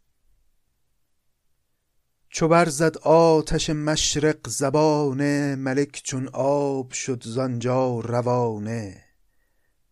[2.31, 9.03] چو برزد آتش مشرق زبانه ملک چون آب شد زانجا روانه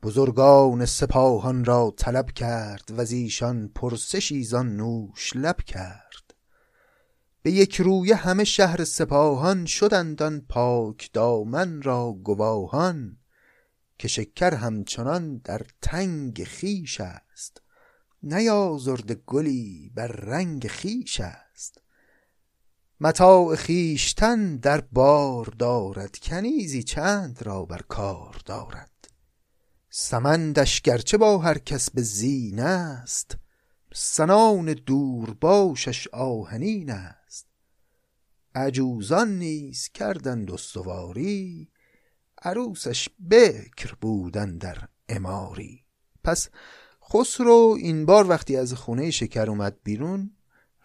[0.04, 6.34] بزرگان سپاهان را طلب کرد و زیشان پرسشی زان نوش لب کرد.
[7.42, 13.18] به یک رویه همه شهر سپاهان شدند آن پاک دامن را گواهان
[13.98, 17.62] که شکر همچنان در تنگ خیش است.
[18.24, 21.82] نیازرده گلی بر رنگ خیش است.
[23.00, 29.08] متاع خیشتن در بار دارد کنیزی چند را بر کار دارد.
[29.90, 33.38] سمندش گرچه با هر کس به زین است
[33.94, 37.48] سنان دور باشش آهنین است.
[38.56, 41.70] عجوزان نیز کردند استواری
[42.42, 45.84] عروسش بکر بودن در اماری
[46.24, 46.50] پس
[47.14, 50.37] خسرو این بار وقتی از خونه شکر اومد بیرون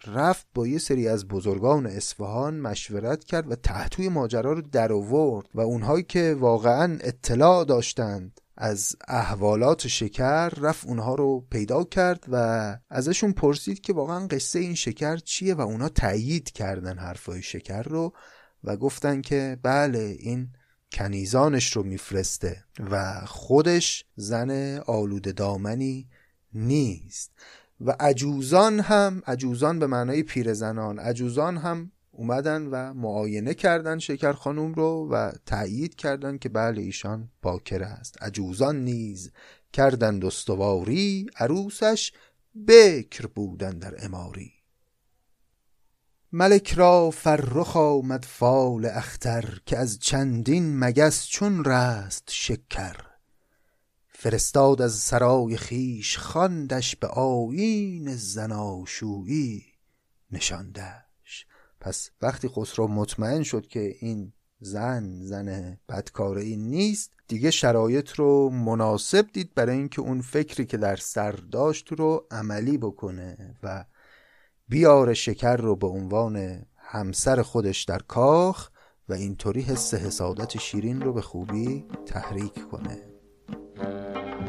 [0.07, 5.47] رفت با یه سری از بزرگان اصفهان مشورت کرد و تحتوی ماجرا رو در آورد
[5.53, 12.77] و اونهایی که واقعا اطلاع داشتند از احوالات شکر رفت اونها رو پیدا کرد و
[12.89, 18.13] ازشون پرسید که واقعا قصه این شکر چیه و اونا تایید کردن حرفای شکر رو
[18.63, 20.49] و گفتن که بله این
[20.91, 26.07] کنیزانش رو میفرسته و خودش زن آلوده دامنی
[26.53, 27.31] نیست.
[27.81, 34.73] و عجوزان هم عجوزان به معنای پیرزنان عجوزان هم اومدن و معاینه کردن شکر خانوم
[34.73, 38.23] رو و تأیید کردن که بله ایشان باکره است.
[38.23, 39.31] عجوزان نیز
[39.73, 42.11] کردن دستواری عروسش
[42.67, 44.51] بکر بودن در اماری.
[46.31, 53.12] ملک را فرخ آمد فال اختر که از چندین مگس چون رست شکر.
[54.23, 59.63] فرستاد از سرای خیش خواندش به آیین زناشویی
[60.31, 61.47] نشاندش.
[61.79, 69.25] پس وقتی خسرو مطمئن شد که این زن زن بدکاره نیست دیگه شرایط رو مناسب
[69.33, 73.85] دید برای اینکه اون فکری که در سر داشت رو عملی بکنه و
[74.67, 78.69] بیار شکر رو به عنوان همسر خودش در کاخ
[79.09, 83.12] و اینطوری حس حسادت شیرین رو به خوبی تحریک کنه.
[83.75, 84.42] Música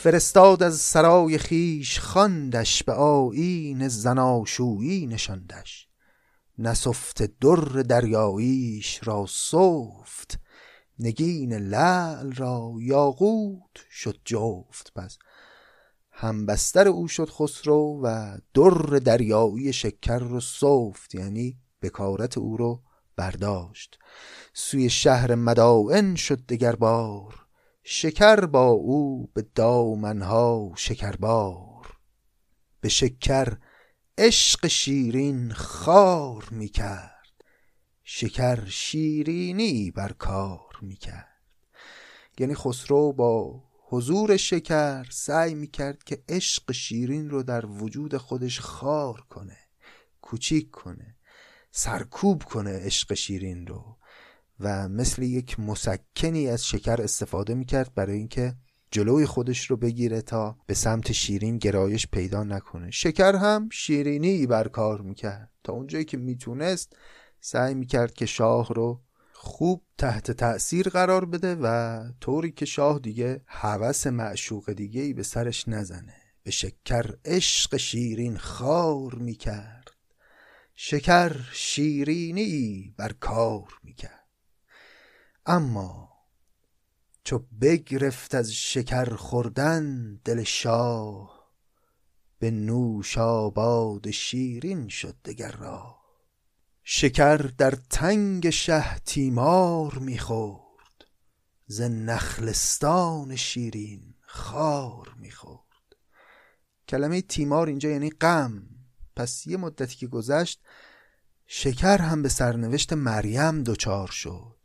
[0.00, 5.88] فرستاد از سرای خیش خواندش به آیین زناشویی نشاندش.
[6.58, 10.40] نسفت در دریاییش را سفت
[10.98, 15.18] نگین لعل را یاقوت شد جفت پس.
[16.10, 22.82] همبستر او شد خسرو و در دریایی شکر رو سفت یعنی بکارت او رو
[23.16, 23.98] برداشت.
[24.52, 27.47] سوی شهر مدائن شد دگر بار
[27.90, 31.98] شکر با او به دامنها شکربار.
[32.80, 33.56] به شکر
[34.18, 37.44] عشق شیرین خار می کرد
[38.04, 41.42] شکر شیرینی بر کار می کرد
[42.38, 48.60] یعنی خسرو با حضور شکر سعی می کرد که عشق شیرین رو در وجود خودش
[48.60, 49.58] خار کنه
[50.20, 51.16] کوچیک کنه
[51.70, 53.97] سرکوب کنه عشق شیرین رو.
[54.60, 58.54] و مثل یک مسکنی از شکر استفاده می‌کرد برای اینکه
[58.90, 62.90] جلوی خودش رو بگیره تا به سمت شیرین گرایش پیدا نکنه.
[62.90, 65.50] شکر هم شیرینی بر کار می‌کرد.
[65.64, 66.96] تا اونجایی که می‌تونست
[67.40, 69.02] سعی می‌کرد که شاه رو
[69.32, 75.22] خوب تحت تأثیر قرار بده و طوری که شاه دیگه حوث معشوق دیگه ای به
[75.22, 76.14] سرش نزنه.
[76.42, 79.90] به شکر عشق شیرین خار می‌کرد.
[80.74, 84.17] شکر شیرینی بر کار می‌کرد.
[85.50, 86.08] اما
[87.24, 91.52] چو بگرفت از شکر خوردن دل شاه
[92.38, 95.98] به نوش آباد شیرین شد دگر را
[96.82, 101.04] شکر در تنگ شه تیمار می‌خورد
[101.66, 105.96] ز نخلستان شیرین خار می‌خورد
[106.88, 108.62] کلمه تیمار اینجا یعنی غم.
[109.16, 110.62] پس یه مدتی که گذشت
[111.46, 114.57] شکر هم به سرنوشت مریم دچار شد.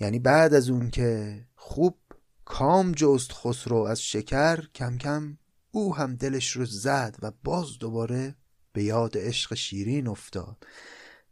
[0.00, 1.98] یعنی بعد از اون که خوب
[2.44, 5.38] کام جست خسرو از شکر کم کم
[5.70, 8.34] او هم دلش رو زد و باز دوباره
[8.72, 10.66] به یاد عشق شیرین افتاد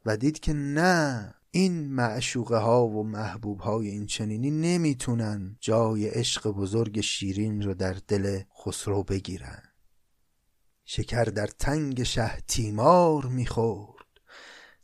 [0.06, 6.48] و دید که نه این معشوقه ها و محبوب های این چنینی نمی‌تونن جای عشق
[6.48, 9.62] بزرگ شیرین رو در دل خسرو بگیرن.
[10.84, 13.93] شکر در تنگ شه تیمار می‌خورد.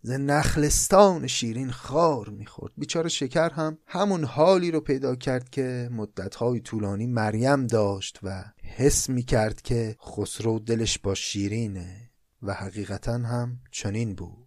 [0.02, 2.72] ز نخلستان شیرین خار می‌خورد.
[2.76, 9.08] بیچاره شکر هم همون حالی رو پیدا کرد که مدتهای طولانی مریم داشت و حس
[9.08, 12.10] می‌کرد که خسرو دلش با شیرینه
[12.42, 14.46] و حقیقتا هم چنین بود.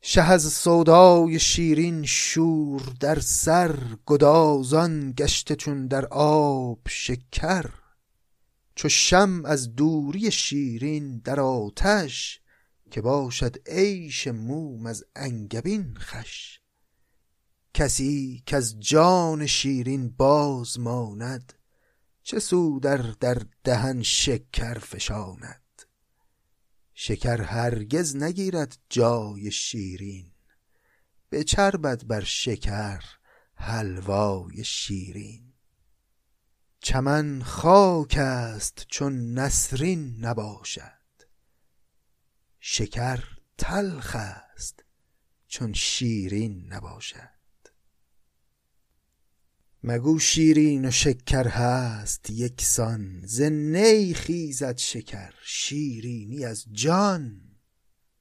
[0.00, 7.70] شه از سودای شیرین شور در سر گدازان گشته چون در آب شکر.
[8.74, 12.40] چو شم از دوری شیرین در آتش
[12.96, 16.60] که باشد عیش موم از انگبین خش
[17.74, 21.52] کسی که از جان شیرین باز ماند
[22.22, 22.82] چه سود
[23.20, 25.82] در دهن شکر فشاند.
[26.94, 30.32] شکر هرگز نگیرد جای شیرین
[31.32, 33.04] بچربد بر شکر
[33.54, 35.52] حلوای شیرین.
[36.80, 40.95] چمن خاک است چون نسرین نباشد.
[42.68, 43.24] شکر
[43.58, 44.84] تلخ است
[45.46, 47.30] چون شیرین نباشد.
[49.82, 57.40] مگو شیرین و شکر هست یکسان ز نی خیزد شکر شیرینی از جان.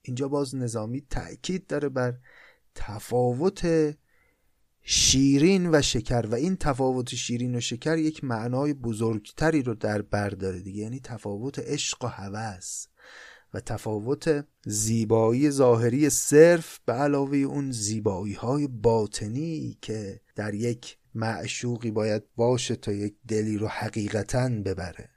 [0.01, 2.17] اینجا باز نظامی تأکید داره بر
[2.75, 3.95] تفاوت
[4.81, 10.29] شیرین و شکر و این تفاوت شیرین و شکر یک معنای بزرگتری رو در بر
[10.29, 12.87] داره دیگه یعنی تفاوت عشق و هوس.
[13.56, 21.91] و تفاوت زیبایی ظاهری صرف به علاوه اون زیبایی های باطنی که در یک معشوقی
[21.91, 25.10] باید باشه تا یک دلی رو حقیقتا ببره.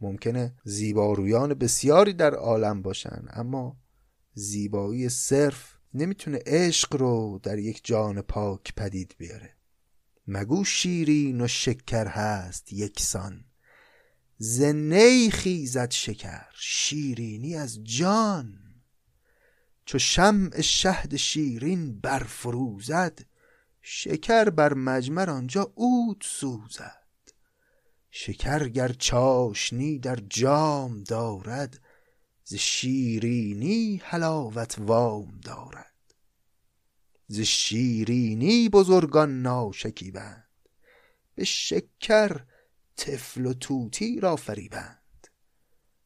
[0.00, 3.76] ممکنه زیبارویان بسیاری در عالم باشن اما
[4.34, 9.50] زیبایی صرف نمی‌تونه عشق رو در یک جان پاک پدید بیاره.
[10.28, 13.44] مگو شیرین و شکر هست یکسان.
[14.38, 14.62] ز
[15.32, 18.58] خیزد شکر شیرینی از جان.
[19.84, 23.18] چو شمع شهد شیرین برفروزد
[23.82, 27.06] شکر بر مجمر آنجا عود سوزد.
[28.10, 31.80] شکر گر چاشنی در جام دارد
[32.44, 36.14] ز شیرینی حلاوت وام دارد.
[37.28, 40.48] ز شیرینی بزرگان ناشکیبند
[41.34, 42.40] به شکر
[42.96, 45.26] طفل و توتی را فریبند.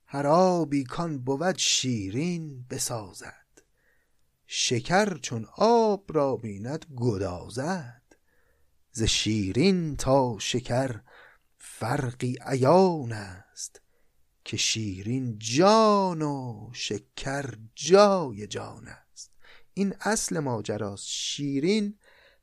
[0.06, 3.62] هر آبی کان بود شیرین بسازد.
[4.46, 8.02] شکر چون آب را بیند گدازد.
[8.92, 11.00] ز شیرین تا شکر
[11.58, 13.80] فرقی عیان است
[14.44, 19.30] که شیرین جان و شکر جای جان است.
[19.74, 21.06] این اصل ماجراست.
[21.06, 21.98] شیرین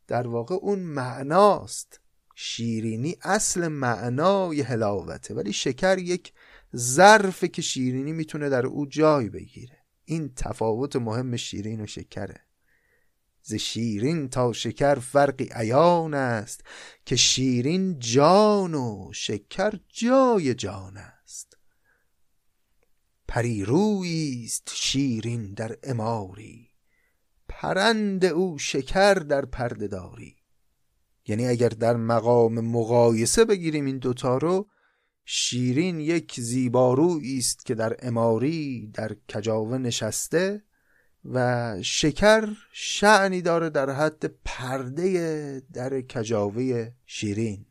[0.08, 2.00] در واقع اون معناست.
[2.40, 6.34] شیرینی اصل معنای هلاوته ولی شکر یک
[6.76, 9.78] ظرفه که شیرینی می‌تونه در او جای بگیره.
[10.06, 12.42] این تفاوت مهم شیرین و شکره.
[13.42, 16.62] ز شیرین تا شکر فرقی عیان است
[17.06, 21.58] که شیرین جان و شکر جای جان است.
[23.28, 23.66] پری
[24.46, 26.70] است شیرین در اماری
[27.50, 30.37] پرند او شکر در پرده داری.
[31.28, 34.68] یعنی اگر در مقام مقایسه بگیریم این دوتا رو
[35.26, 40.64] شیرین یک زیبارویی است که در اماری در کجاوه نشسته
[41.26, 47.66] و شکر شعنی داره در حد پرده در کجاوه شیرین.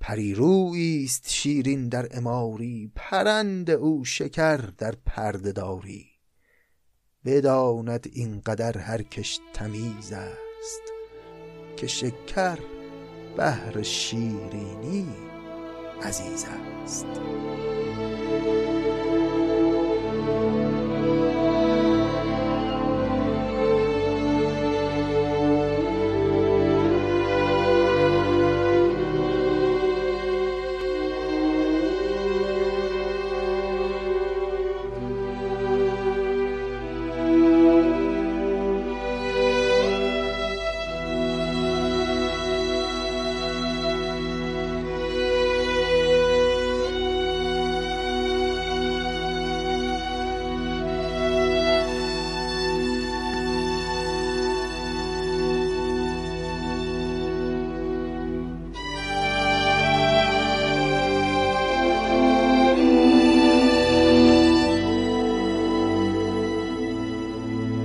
[0.00, 6.06] پریرویی است شیرین در اماری پرند او شکر در پرده داری
[7.24, 10.99] بداند اینقدر هر کش تمیز است.
[11.80, 12.58] که شکر
[13.36, 15.08] بهر شیرینی
[16.02, 16.46] عزیز
[16.84, 17.06] است.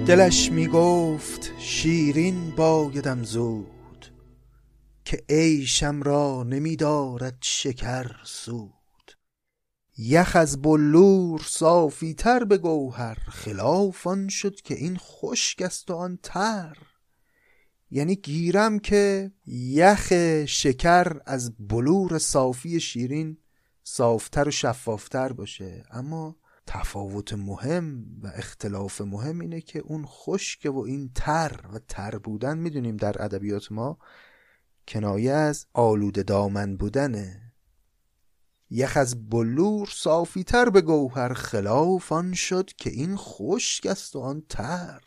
[0.08, 4.06] دلش می گفت شیرین بایدم زود
[5.06, 9.12] که عیشم را نمی دارد شکر سود.
[9.98, 15.96] یخ از بلور صافی تر به گوهر خلاف آن شد که این خشک است و
[15.96, 16.78] آن تر.
[17.92, 20.14] یعنی گیرم که یخ
[20.46, 23.38] شکر از بلور صافی شیرین
[23.84, 25.84] صافتر و شفافتر باشه.
[25.92, 26.36] اما
[26.68, 32.58] تفاوت مهم و اختلاف مهم اینه که اون خشک و این تر و تر بودن
[32.58, 33.98] می‌دونیم در ادبیات ما
[34.88, 37.54] کنایه از آلوده دامن بودنه.
[38.70, 44.20] یخ از بلور صافی تر به گوهر خلاف آن شد که این خشک است و
[44.20, 45.02] آن تر.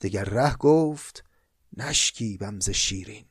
[0.00, 1.24] دگر ره گفت
[1.76, 3.24] نشکی بمز شیرین.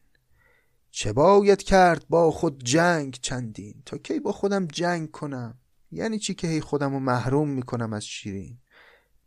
[0.92, 5.61] چه باید کرد با خود جنگ چندین؟ تا کی با خودم جنگ کنم؟
[5.92, 8.58] یعنی چی که هی خودم رو محروم می‌کنم از شیرین؟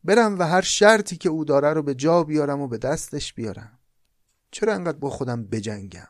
[0.05, 3.79] برم و هر شرطی که او داره رو به جا بیارم و به دستش بیارم.
[4.51, 6.09] چرا انقدر با خودم بجنگم؟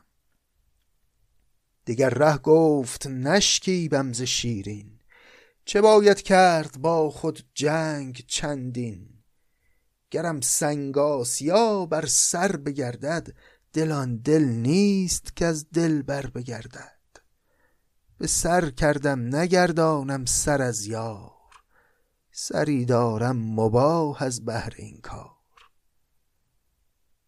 [1.85, 4.99] دیگر ره گفت نشکی بمز شیرین.
[5.65, 9.09] چه باید کرد با خود جنگ چندین؟
[10.11, 13.27] گرم سنگاسیا بر سر بگردد
[13.73, 16.94] دلان دل نیست که از دل بر بگردد.
[18.17, 21.31] به سر کردم نگردانم سر از یار
[22.31, 25.35] سری دارم مباه از بهر این کار.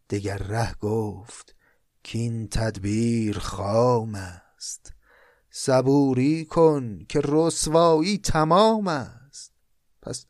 [0.10, 1.56] دگر ره گفت
[2.04, 4.94] کین تدبیر خام است
[5.50, 9.54] صبوری کن که رسوایی تمام است.
[10.02, 10.26] پس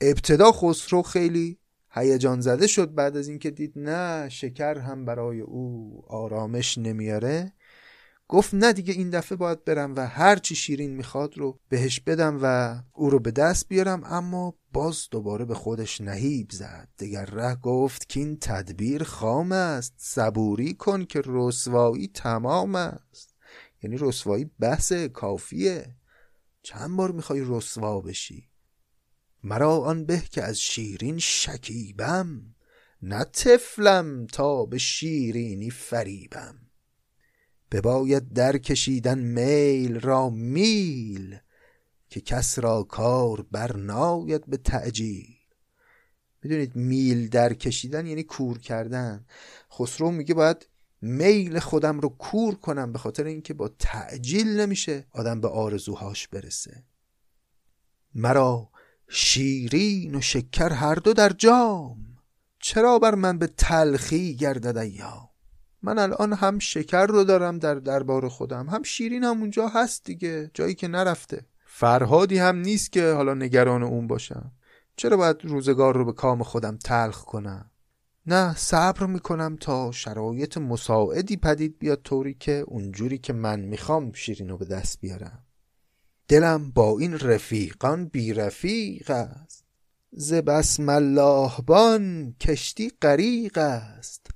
[0.00, 1.58] ابتدا خسرو خیلی
[1.90, 7.52] هیجان زده شد بعد از اینکه دید نه شکر هم برای او آرامش نمیاره.
[8.32, 12.38] گفت نه دیگه این دفعه باید برم و هر چی شیرین می‌خواد رو بهش بدم
[12.42, 16.88] و او رو به دست بیارم اما باز دوباره به خودش نهیب زد.
[16.96, 23.34] دیگر ره گفت که این تدبیر خام است صبوری کن که رسوایی تمام است.
[23.82, 25.94] یعنی رسوایی بحث کافیه.
[26.62, 28.48] چند بار می‌خوای رسوا بشی؟
[29.44, 32.54] مرا آن به که از شیرین شکیبم
[33.02, 36.71] نه تفلم تا به شیرینی فریبم.
[37.72, 41.38] بباید در کشیدن میل را میل
[42.08, 45.36] که کس را کار برناید به تعجیل.
[46.42, 49.26] می‌دونید میل در کشیدن یعنی کور کردن.
[49.72, 50.68] خسرو میگه باید
[51.02, 56.84] میل خودم رو کور کنم به خاطر اینکه با تعجیل نمیشه آدم به آرزوهاش برسه.
[58.14, 58.70] مرا
[59.08, 62.18] شیرین و شکر هر دو در جام.
[62.58, 65.31] چرا بر من به تلخی گردد ایام؟
[65.82, 70.50] من الان هم شکر رو دارم در دربار خودم هم شیرین هم اونجا هست دیگه
[70.54, 71.46] جایی که نرفته.
[71.64, 74.52] فرهادی هم نیست که حالا نگران اون باشم.
[74.96, 77.70] چرا باید روزگار رو به کام خودم تلخ کنم؟
[78.26, 84.48] نه صبر می‌کنم تا شرایط مساعدی پدید بیاد طوری که اونجوری که من می‌خوام شیرین
[84.48, 85.44] رو به دست بیارم.
[86.28, 89.64] دلم با این رفیقان بی رفیق است.
[90.12, 90.34] ز
[91.66, 94.26] بان کشتی غریق است.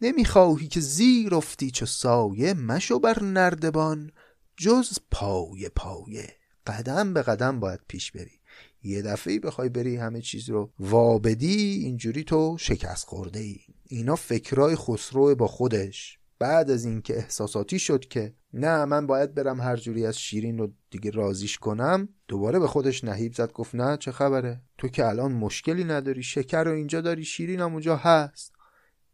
[0.00, 4.12] نمی‌خواهی که زیر افتی چو سایه مشو بر نردبان
[4.56, 6.36] جز پای پایه
[6.66, 8.40] قدم به قدم باید پیش بری.
[8.82, 14.76] یه دفعه بخوای بری همه چیز رو وابدی اینجوری تو شکست خورده ای اینا فکرای
[14.76, 16.18] خسرو با خودش.
[16.38, 20.72] بعد از اینکه احساساتی شد که نه من باید برم هر جوری از شیرین رو
[20.90, 25.32] دیگه رازیش کنم دوباره به خودش نهیب زد گفت نه چه خبره؟ تو که الان
[25.32, 28.55] مشکلی نداری شکر رو اینجا داری شیرین هم اونجا هست.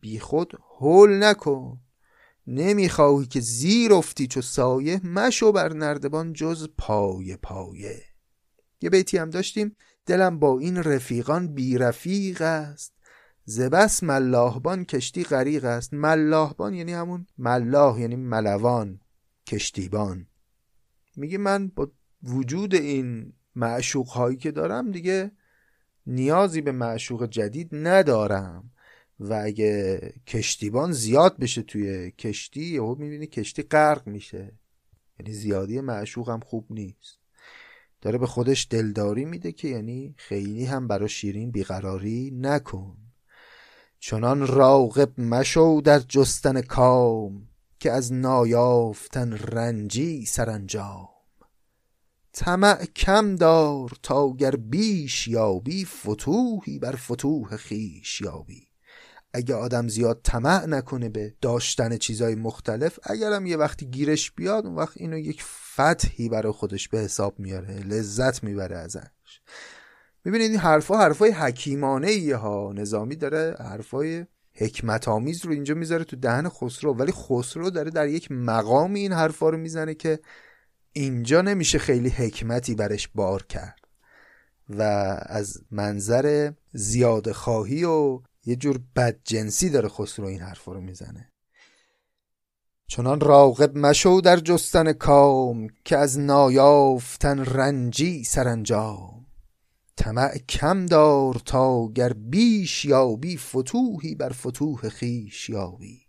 [0.03, 1.81] بی خود هول نکن.
[2.47, 8.03] نمی‌خواهی که زیر افتی چو سایه مشو بر نردبان جز پای پایه.
[8.81, 9.77] یه بیتی هم داشتیم
[10.07, 12.93] دلم با این رفیقان بی رفیق است.
[13.45, 15.95] زبس ملاحبان کشتی غریق است.
[15.95, 19.01] ملاحبان یعنی همون ملاح یعنی ملوان
[19.47, 20.27] کشتیبان.
[21.17, 21.91] میگه من با
[22.23, 25.33] وجود این معشوق هایی که دارم دیگه
[26.07, 28.71] نیازی به معشوق جدید ندارم.
[29.23, 34.53] و اگه کشتیبان زیاد بشه توی کشتی یهو می‌بینی کشتی غرق میشه.
[35.21, 37.19] یعنی زیادی معشوق هم خوب نیست.
[38.01, 42.97] داره به خودش دلداری میده که یعنی خیلی هم برا شیرین بیقراری نکن.
[43.99, 47.49] چنان راغب مشو در جستن کام
[47.79, 51.09] که از نایافتن رنجی سرانجام.
[52.33, 58.72] طمع کم دار تا گر بیش یابی فتوحی بر فتوح خیش یابی.
[59.35, 64.75] اگه آدم زیاد طمع نکنه به داشتن چیزای مختلف اگرم یه وقتی گیرش بیاد اون
[64.75, 69.41] وقت اینو یک فتحی برای خودش به حساب میاره لذت می‌بره ازش.
[70.25, 76.05] می‌بینید این حرفا حرفای حکیمانه ایه ها نظامی داره حرفای حکمت آمیز رو اینجا می‌ذاره
[76.05, 80.21] تو دهن خسرو ولی خسرو داره در یک مقامی این حرفا رو می‌زنه که
[80.93, 83.79] اینجا نمیشه خیلی حکمتی برش بار کرد.
[84.69, 84.83] و
[85.27, 91.33] از منظر زیاد خواهی و یه جور بدجنسی داره خسرو این حرفا رو می‌زنه.
[92.87, 99.27] چنان راغب مشو در جستن کام که از نایافتن رنجی سرانجام.
[99.97, 106.01] طمع کم دار تا گر بیش یابی فتوحی بر فتوح خیش یابی.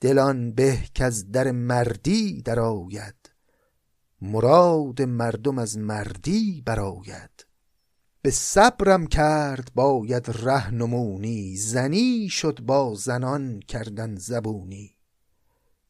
[0.00, 3.30] دلان به که از در مردی درآید
[4.20, 7.46] مراد مردم از مردی براید
[8.24, 14.96] به صبرم کرد باید رهنمونی زنی شد با زنان کردن زبونی.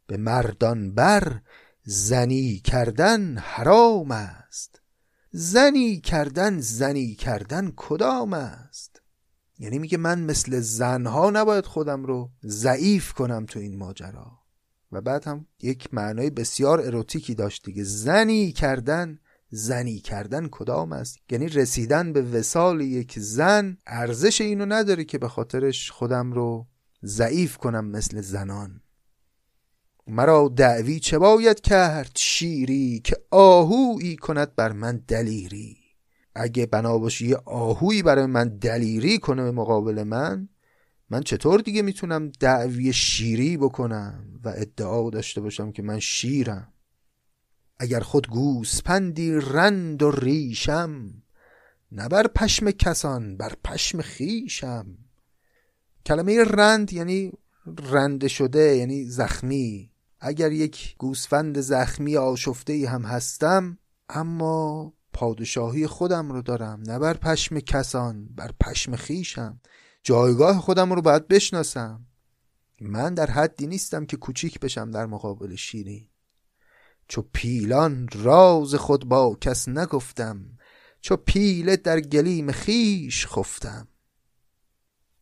[0.06, 1.40] به مردان بر
[1.84, 4.80] زنی کردن حرام است.
[5.30, 9.02] زنی کردن زنی کردن کدام است؟
[9.58, 14.38] یعنی میگه من مثل زنها نباید خودم رو ضعیف کنم تو این ماجرا.
[14.92, 17.84] و بعد هم یک معنای بسیار اروتیکی داشت دیگه.
[17.84, 19.18] زنی کردن
[19.56, 25.28] زنی کردن کدام است؟ یعنی رسیدن به وسال یک زن ارزش اینو نداره که به
[25.28, 26.66] خاطرش خودم رو
[27.04, 28.80] ضعیف کنم مثل زنان.
[30.06, 35.76] مرا دعوی چه باید کرد؟ شیری که آهویی کند بر من دلیری.
[36.34, 40.48] اگه بنا یه آهویی برای من دلیری کنه به مقابل من
[41.10, 46.73] من چطور دیگه می‌تونم دعوی شیری بکنم و ادعا داشته باشم که من شیرم؟
[47.78, 51.22] اگر خود گوسپندی رند و ریشم
[51.92, 54.98] نه بر پشم کسان بر پشم خیشم
[56.06, 57.32] کلمه رند یعنی
[57.66, 59.90] رنده شده یعنی زخمی.
[60.20, 67.60] اگر یک گوسفند زخمی آشفته هم هستم اما پادشاهی خودم رو دارم نه بر پشم
[67.60, 69.60] کسان بر پشم خیشم
[70.02, 72.06] جایگاه خودم رو باید بشناسم.
[72.80, 76.08] من در حدی نیستم که کوچیک بشم در مقابل شیرین.
[77.08, 80.54] چو پیلان راز خود با کس نگفتم
[81.04, 83.88] چو پیله در گلیم خیش خفتم.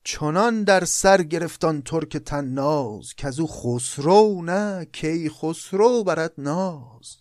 [0.04, 7.16] چنان در سر گرفتان ترک تناز که از او خسرو نه کی خسرو برد ناز.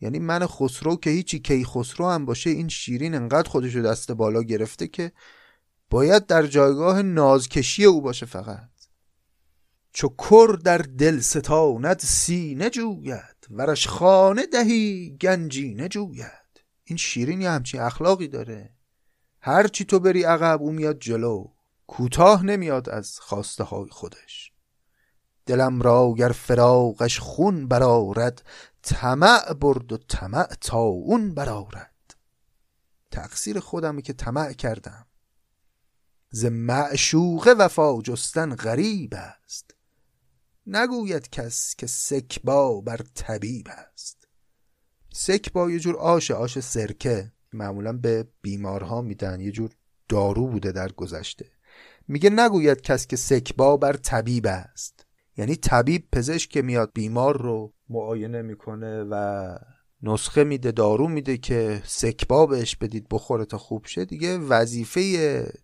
[0.00, 4.42] یعنی من خسرو که هیچی کی خسرو هم باشه این شیرین انقدر خودشو دست بالا
[4.42, 5.12] گرفته که
[5.90, 8.73] باید در جایگاه نازکشی او باشه فقط.
[9.96, 17.50] چو کر در دل ستاند سینه جوید ورش خانه دهی گنجی نجوید این شیرین یه
[17.50, 18.74] همچین اخلاقی داره.
[19.40, 21.48] هرچی تو بری عقب او میاد جلو.
[21.86, 24.52] کوتاه نمیاد از خواسته های خودش.
[25.46, 28.42] دلم را گر فراقش خون برارد
[28.82, 32.14] طمع برد و طمع تا اون برارد
[33.10, 35.06] تقصیر خودمه که طمع کردم.
[36.30, 39.74] ز معشوق وفا جستن غریب است.
[40.66, 44.28] نگوید کس که سکبا بر طبیب است.
[45.12, 47.32] سکبا یه جور آش آش سرکه.
[47.52, 49.40] معمولا به بیمارها میدن.
[49.40, 49.70] یه جور
[50.08, 51.46] دارو بوده در گذشته.
[52.08, 55.06] میگه نگوید کس که سکبا بر طبیب است.
[55.36, 59.56] یعنی طبیب پزشک که میاد بیمار رو معاینه می‌کنه و
[60.02, 64.04] نسخه میده دارو میده که سکبا بهش بدید بخوره تا خوب شه.
[64.04, 65.02] دیگه وظیفه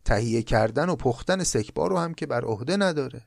[0.05, 3.27] تهیه کردن و پختن سکبا رو هم که بر عهده نداره.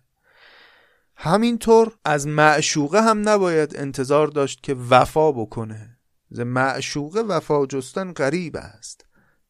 [1.15, 5.97] همینطور از معشوقه هم نباید انتظار داشت که وفا بکنه.
[6.29, 9.05] ز معشوقه وفا جستن غریب است.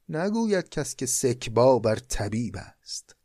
[0.09, 3.15] نگوید کس که سکبا بر طبیب است.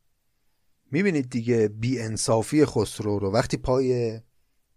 [0.91, 3.31] می‌بینید دیگه بی انصافی خسرو رو.
[3.31, 4.21] وقتی پای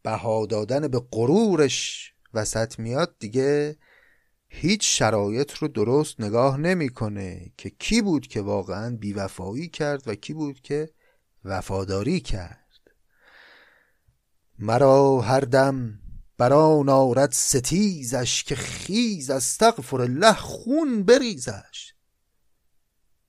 [0.04, 3.78] بها دادن به غرورش وسط میاد دیگه
[4.50, 10.34] هیچ شرایط رو درست نگاه نمی‌کنه که کی بود که واقعا بیوفایی کرد و کی
[10.34, 10.90] بود که
[11.46, 12.61] وفاداری کرد.
[14.62, 16.00] مرا هر دم
[16.38, 21.94] بران آرد ستیزش که خیز استغفر الله خون بریزش.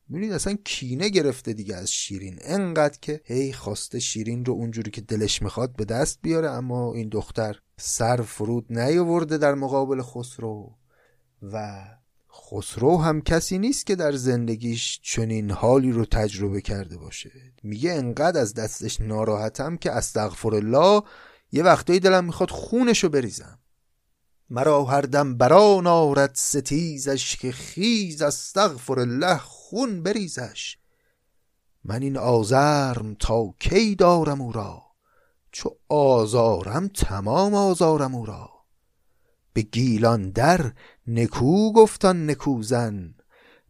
[0.09, 2.39] می‌بینید اصلا کینه گرفته دیگه از شیرین.
[2.43, 7.09] انقدر که هی خواسته شیرین رو اونجوری که دلش می‌خواد به دست بیاره اما این
[7.09, 10.75] دختر سر فرود نیاورده در مقابل خسرو
[11.43, 11.85] و
[12.35, 17.31] خسرو هم کسی نیست که در زندگیش چنین حالی رو تجربه کرده باشه.
[17.63, 21.03] میگه انقدر از دستش ناراحتم که استغفر الله
[21.53, 23.59] یه وقتایی دلم می‌خواد خونشو بریزم.
[24.51, 30.77] مرا هر دم بران آرد ستیزش که خیز استغفر الله خون بریزش.
[31.85, 34.83] من این آزرم تا کی دارم او را؟
[35.53, 38.51] چو آزارم تمام آزارم او را.
[39.53, 40.73] به گیلان در
[41.07, 43.15] نکو گفتان نکوزن.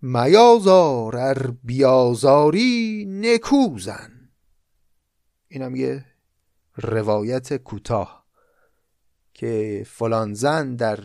[0.03, 4.31] میازار ار بیازاری نکوزن.
[5.49, 6.05] اینم یه
[6.77, 8.27] روایت کوتاه
[9.35, 10.99] که فلان زن در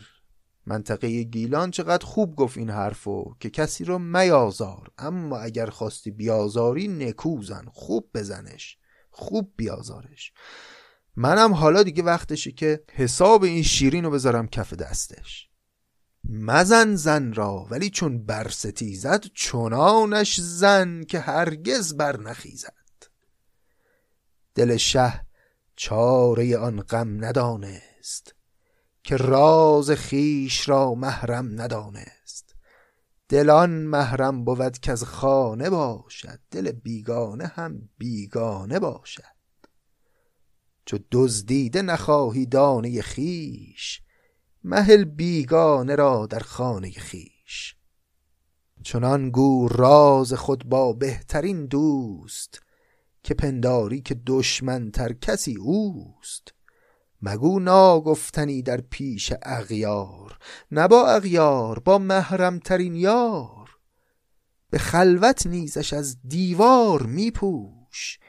[0.65, 6.87] منطقه گیلان چقدر خوب گفت این حرفو که کسی رو میازار اما اگر خواستی بیازاری
[6.87, 8.77] نکوزن خوب بزنش
[9.09, 10.33] خوب بیازارش.
[11.15, 15.49] منم حالا دیگه وقتشه که حساب این شیرین رو بذارم کف دستش.
[16.29, 22.73] مزن زن را ولی چون برستیزد چنانش زن که هرگز بر نخیزد.
[24.55, 25.25] دل شه
[25.75, 28.35] چاره آن غم ندانست
[29.03, 32.55] که راز خیش را محرم ندانست.
[33.29, 39.37] دلان محرم بود که از خانه باشد دل بیگانه هم بیگانه باشد.
[40.85, 44.01] چو دزدیده نخواهی دانه خیش
[44.63, 47.75] مهل بیگانه را در خانه خیش.
[48.83, 52.61] چنان گو راز خود با بهترین دوست
[53.23, 56.53] که پنداری که دشمن تر کسی اوست.
[57.21, 60.37] مگو ناگفتنی در پیش اغیار
[60.71, 63.69] نه با اغیار با محرم ترین یار.
[64.69, 68.19] به خلوت نیزش از دیوار میپوش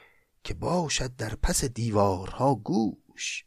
[0.43, 3.45] که باشد در پس دیوارها گوش.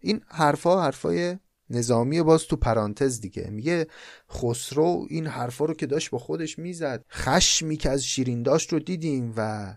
[0.00, 1.38] این حرفا حرفای
[1.70, 3.50] نظامی باز تو پرانتز دیگه.
[3.50, 3.86] میگه
[4.30, 8.78] خسرو این حرفا رو که داشت با خودش می‌زد خشمی که از شیرین داشت رو
[8.78, 9.72] دیدیم و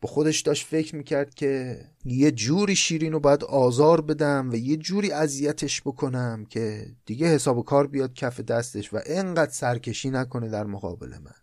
[0.00, 4.76] به خودش داشت فکر می‌کرد که یه جوری شیرین رو باید آزار بدم و یه
[4.76, 10.64] جوری اذیتش بکنم که دیگه حساب کار بیاد کف دستش و انقدر سرکشی نکنه در
[10.64, 11.34] مقابل من.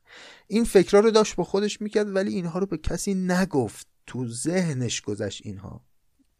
[0.47, 3.88] این فکرها رو داشت با خودش می‌کرد ولی اینها رو به کسی نگفت.
[4.08, 5.82] تو ذهنش گذشت اینها.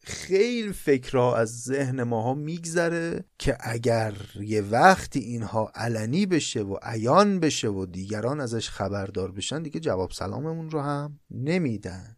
[0.08, 7.40] خیلی فکرها از ذهن ماها میگذره که اگر یه وقتی اینها علنی بشه و عیان
[7.40, 12.18] بشه و دیگران ازش خبردار بشن دیگه جواب سلاممون رو هم نمیدن.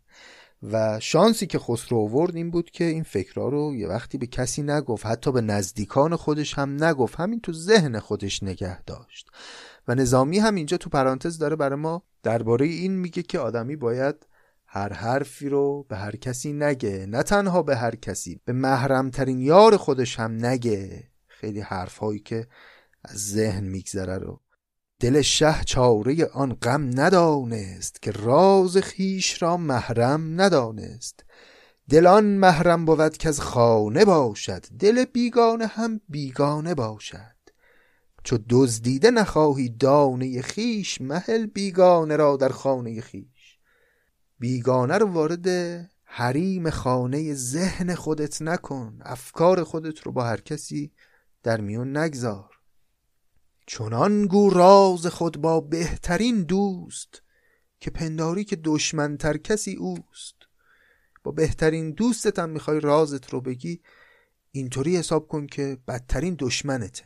[0.63, 4.61] و شانسی که خسرو آورد این بود که این فکرها رو یه وقتی به کسی
[4.61, 9.29] نگفت حتی به نزدیکان خودش هم نگفت همین تو ذهن خودش نگه داشت.
[9.87, 14.15] و نظامی هم اینجا تو پرانتز داره برای ما درباره این میگه که آدمی باید
[14.71, 19.77] هر حرفی رو به هر کسی نگه نه تنها به هر کسی به محرمترین یار
[19.77, 21.03] خودش هم نگه.
[21.27, 22.47] خیلی حرف هایی که
[23.05, 24.41] از ذهن میگذره رو.
[24.99, 31.25] دل شه چاره آن غم ندانست که راز خیش را محرم ندانست.
[31.89, 37.39] دل آن محرم بود که از خانه باشد دل بیگانه هم بیگانه باشد.
[38.23, 43.38] چو دزدیده نخواهی دانه خیش مهل بیگانه را در خانه خیش
[44.39, 45.47] بیگانه رو وارد
[46.03, 48.99] حریم خانه ذهن خودت نکن.
[49.01, 50.91] افکار خودت رو با هر کسی
[51.43, 52.49] در میون نگذار.
[53.67, 57.21] چنان گو راز خود با بهترین دوست
[57.79, 60.35] که پنداری که دشمنتر کسی اوست.
[61.23, 63.81] با بهترین دوستت هم می‌خوای رازت رو بگی
[64.51, 67.03] اینطوری حساب کن که بدترین دشمنته.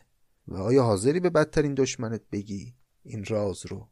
[0.48, 3.88] و آیا حاضری به بدترین دشمنت بگی؟ این راز رو.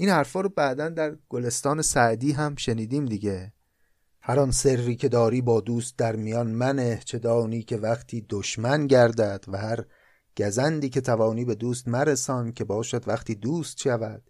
[0.00, 3.52] این حرفا رو بعدا در گلستان سعدی هم شنیدیم دیگه.
[4.20, 8.86] هر آن سری که داری با دوست در میان منه چه دانی که وقتی دشمن
[8.86, 9.84] گردد و هر
[10.38, 14.22] گزندی که توانی به دوست مرسان که باشد وقتی دوست شود.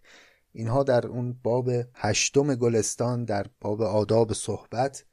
[0.51, 5.05] اینها در اون باب هشتم گلستان در باب آداب صحبت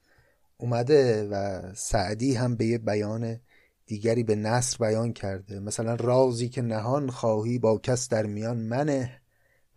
[0.56, 3.40] اومده و سعدی هم به یه بیان
[3.86, 5.60] دیگری به نصر بیان کرده.
[5.60, 9.20] مثلا رازی که نهان خواهی با کس در میان منه.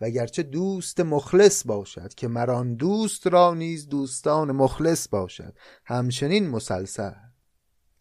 [0.02, 5.58] و گرچه دوست مخلص باشد که مران دوست را نیز دوستان مخلص باشد.
[5.86, 7.12] همچنین مسلسل.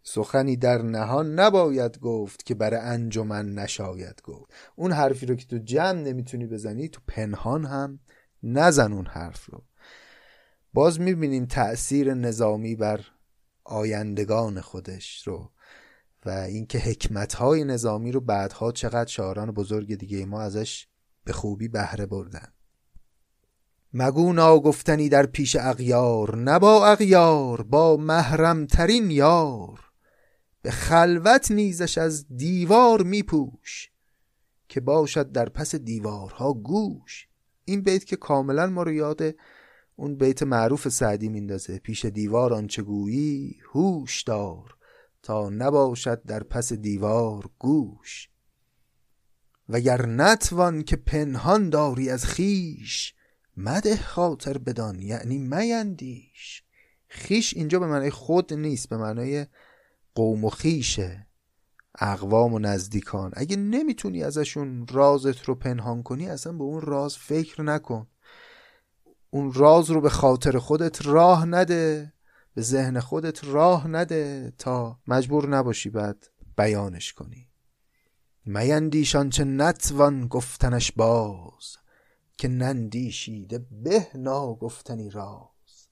[0.02, 4.52] سخنی در نهان نباید گفت که بر انجمن نشاید گفت.
[4.76, 8.00] اون حرفی رو که تو جمع نمی‌تونی بزنی تو پنهان هم
[8.42, 9.64] نزن اون حرف رو.
[10.72, 13.00] باز می‌بینیم تأثیر نظامی بر
[13.64, 15.50] آیندگان خودش رو
[16.26, 20.86] و اینکه حکمتهای نظامی رو بعدها چقدر شاعران بزرگ دیگه ما ازش
[21.28, 22.52] به خوبی بهره بردن.
[23.92, 29.80] مگو ناگفتنی در پیش اغیار نبا اغیار با محرمترین یار.
[30.62, 33.90] به خلوت نیزش از دیوار میپوش
[34.68, 37.28] که باشد در پس دیوارها گوش.
[37.64, 39.20] این بیت که کاملا ما رو یاد
[39.96, 41.78] اون بیت معروف سعدی میندازه.
[41.78, 44.76] پیش دیوار آنچه گویی؟ هوش دار
[45.22, 48.28] تا نباشد در پس دیوار گوش.
[49.68, 53.14] وگر نتوان که پنهان داری از خیش
[53.56, 56.62] مده خاطر بدان یعنی میندیش.
[57.08, 59.46] خیش اینجا به معنی خود نیست به معنای
[60.14, 61.26] قوم و خیشه
[62.00, 63.32] اقوام و نزدیکان.
[63.36, 68.06] اگه نمی‌تونی ازشون رازت رو پنهان کنی اصلا به اون راز فکر نکن.
[69.30, 72.12] اون راز رو به خاطر خودت راه نده
[72.54, 77.47] به ذهن خودت راه نده تا مجبور نباشی بعد بیانش کنی.
[78.48, 81.76] میندیشان چه نتوان گفتنش باز
[82.38, 85.88] که نندیشیده به ناگفتنی راز.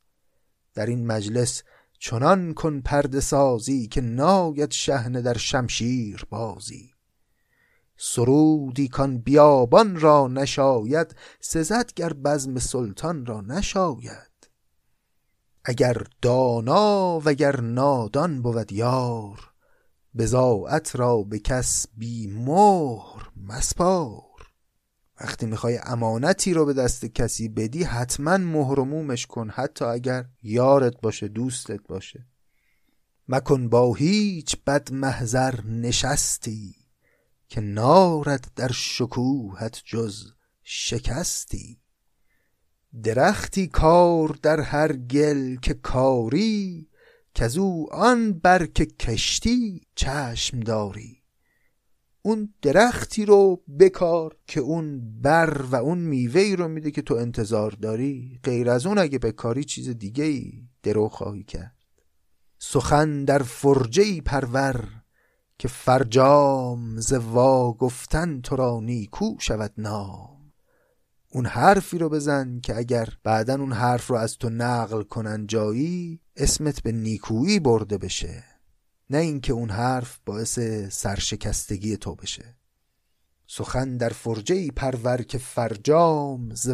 [0.74, 1.62] در این مجلس
[1.98, 6.90] چنان کن پرده سازی که ناید شهنه در شمشیر بازی.
[7.96, 14.50] سرودی کان بیابان را نشاید سزد گر بزم سلطان را نشاید.
[15.64, 19.52] اگر دانا وگر نادان بود یار
[20.18, 24.22] بزاعت را به کس بی مهر مسپار.
[25.20, 31.28] وقتی می‌خوای امانتی رو به دست کسی بدی حتما مهرمومش کن حتی اگر یارت باشه
[31.28, 32.26] دوستت باشه.
[33.28, 36.74] مکن با هیچ بد محضر نشستی
[37.48, 41.80] که نارد در شکوهت جز شکستی.
[43.02, 46.88] درختی کار در هر گل که کاری
[47.36, 51.22] که او آن برک کشتی چشم داری.
[52.22, 57.70] اون درختی رو بکار که اون بر و اون میوه رو میده که تو انتظار
[57.70, 58.40] داری.
[58.42, 61.76] غیر از اون اگه بکاری چیز دیگه ای درو خواهی کرد.
[62.58, 64.88] سخن در فرجه پرور
[65.58, 70.52] که فرجام ز وا گفتن تو را نیکو شود نام.
[71.32, 76.20] اون حرفی رو بزن که اگر بعدا اون حرف رو از تو نقل کنن جایی
[76.36, 78.44] اسمت به نیکویی برده بشه.
[79.10, 80.58] نه اینکه اون حرف باعث
[80.92, 82.56] سرشکستگی تو بشه.
[83.46, 86.70] سخن در فرجه پرور که فرجام ز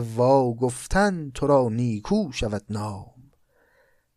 [0.61, 3.31] گفتن تو را نیکو شود نام.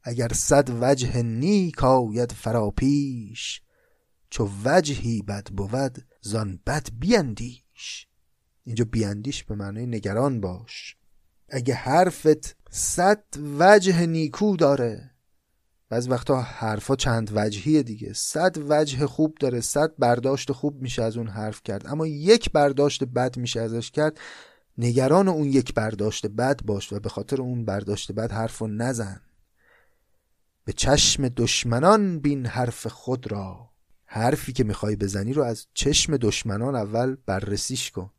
[0.04, 3.62] اگر صد وجه نیک آید فراپیش
[4.30, 8.08] چو وجهی بد بود زان بد بیندیش.
[8.64, 10.98] اینجا بیندیش به معنای نگران باش.
[11.50, 13.24] اگه حرفت صد
[13.60, 15.15] وجه نیکو داره
[15.90, 18.14] بعض وقتا حرفا چند وجهیه دیگه.
[18.14, 21.88] صد وجه خوب داره صد برداشت خوب میشه از اون حرف کرد.
[21.88, 24.20] اما یک برداشت بد میشه ازش کرد
[24.78, 29.22] نگران اون یک برداشت بد باش و به خاطر اون برداشت بد حرف رو نزن.
[30.66, 33.70] به چشم دشمنان بین حرف خود را.
[34.06, 38.12] حرفی که می‌خوای بزنی رو از چشم دشمنان اول بررسیش کن.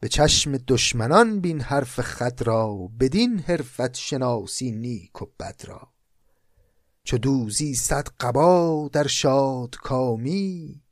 [0.00, 5.97] به چشم دشمنان بین حرف خد را بدین حرفت شناسی نیک و بد را.
[7.08, 10.82] چو دوزی صد قبا در شاد کامی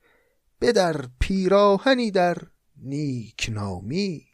[0.61, 2.39] بدر پیراهنی در
[2.77, 4.27] نیک نامی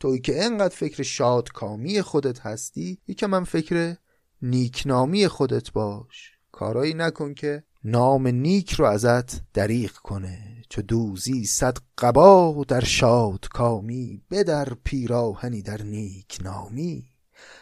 [0.00, 3.96] توی که انقدر فکر شاد کامی خودت هستی یکم من فکر
[4.42, 6.32] نیکنامی خودت باش.
[6.52, 10.62] کارایی نکن که نام نیک رو ازت دریغ کنه.
[10.68, 17.04] چو دوزی صد قبا در شاد کامی بدر پیراهنی در نیک نامی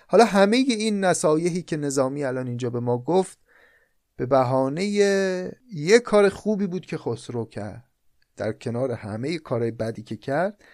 [0.09, 3.46] حالا همه این نصایحی که نظامی الان اینجا به ما گفت
[4.17, 4.85] به بهانه
[5.73, 7.85] یه کار خوبی بود که خسرو کرد.
[8.37, 10.65] در کنار همه کارهای بدی که کرد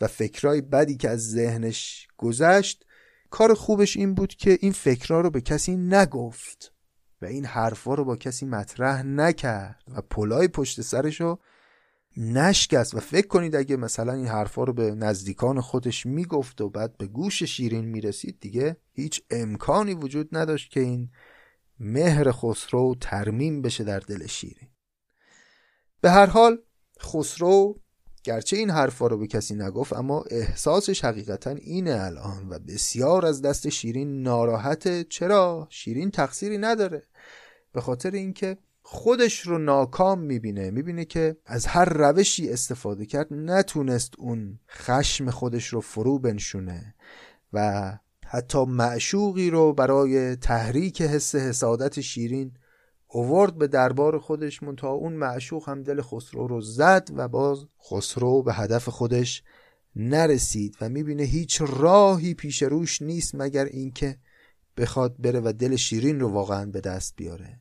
[0.00, 2.84] و فکرهای بدی که از ذهنش گذشت
[3.30, 6.72] کار خوبش این بود که این فکرها رو به کسی نگفت
[7.22, 11.38] و این حرفا رو با کسی مطرح نکرد و پلای پشت سرش رو
[12.16, 12.94] نشکست.
[12.94, 17.06] و فکر کنید اگه مثلا این حرفا رو به نزدیکان خودش می‌گفت و بعد به
[17.06, 21.10] گوش شیرین می‌رسید دیگه هیچ امکانی وجود نداشت که این
[21.80, 24.68] مهر خسرو ترمیم بشه در دل شیرین.
[26.00, 26.58] به هر حال
[27.00, 27.78] خسرو
[28.24, 33.42] گرچه این حرفا رو به کسی نگفت اما احساسش حقیقتا اینه الان و بسیار از
[33.42, 35.04] دست شیرین ناراحته.
[35.04, 37.02] چرا؟ شیرین تقصیری نداره.
[37.72, 40.70] به خاطر اینکه خودش رو ناکام می‌بینه.
[40.70, 46.94] می‌بینه که از هر روشی استفاده کرد نتونست اون خشم خودش رو فرو بنشونه
[47.52, 47.98] و
[48.28, 52.52] حتی معشوقی رو برای تحریک حس حسادت شیرین
[53.08, 58.42] اوورد به دربار خودش تا اون معشوق هم دل خسرو رو زد و باز خسرو
[58.42, 59.42] به هدف خودش
[59.96, 64.16] نرسید و می‌بینه هیچ راهی پیش روش نیست مگر اینکه
[64.76, 67.60] بخواد بره و دل شیرین رو واقعا به دست بیاره.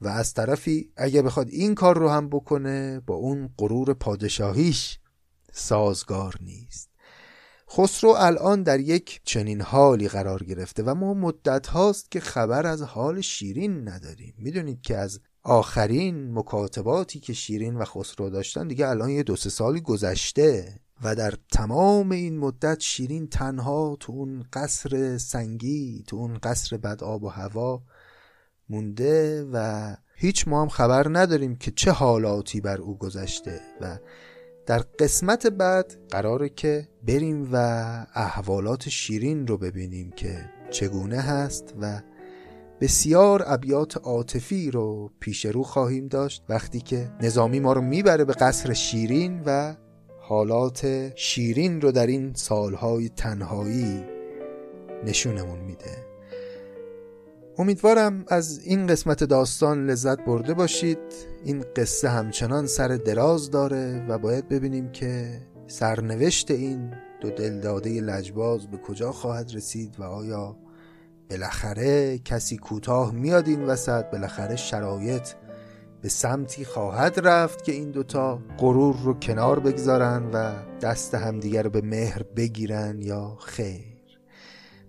[0.00, 4.98] و از طرفی اگه بخواد این کار رو هم بکنه با اون غرور پادشاهیش
[5.52, 6.93] سازگار نیست.
[7.76, 12.82] خسرو الان در یک چنین حالی قرار گرفته و ما مدت هاست که خبر از
[12.82, 14.34] حال شیرین نداریم.
[14.38, 19.50] می‌دونید که از آخرین مکاتباتی که شیرین و خسرو داشتن دیگه الان یه دو سه
[19.50, 26.38] سالی گذشته و در تمام این مدت شیرین تنها تو اون قصر سنگی تو اون
[26.42, 27.82] قصر بد آب و هوا
[28.68, 33.98] مونده و هیچ ما هم خبر نداریم که چه حالاتی بر او گذشته و
[34.66, 37.56] در قسمت بعد قراره که بریم و
[38.14, 42.00] احوالات شیرین رو ببینیم که چگونه هست و
[42.80, 46.44] بسیار ابیات عاطفی رو پیش رو خواهیم داشت.
[46.48, 49.74] وقتی که نظامی ما رو می‌بره به قصر شیرین و
[50.20, 54.04] حالات شیرین رو در این سالهای تنهایی
[55.04, 56.03] نشونمون میده.
[57.58, 60.98] امیدوارم از این قسمت داستان لذت برده باشید.
[61.44, 68.66] این قصه همچنان سر دراز داره و باید ببینیم که سرنوشت این دو دلداده لجباز
[68.66, 70.56] به کجا خواهد رسید و آیا
[71.30, 75.28] بالاخره کسی کوتاه میاد این وسط بالاخره شرایط
[76.02, 81.70] به سمتی خواهد رفت که این دوتا غرور رو کنار بگذارن و دست همدیگر رو
[81.70, 83.93] به مهر بگیرن یا خیر.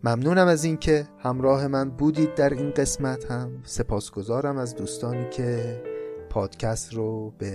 [0.06, 3.32] ممنونم از اینکه همراه من بودید در این قسمت.
[3.32, 5.82] هم سپاسگزارم از دوستانی که
[6.30, 7.51] پادکست رو به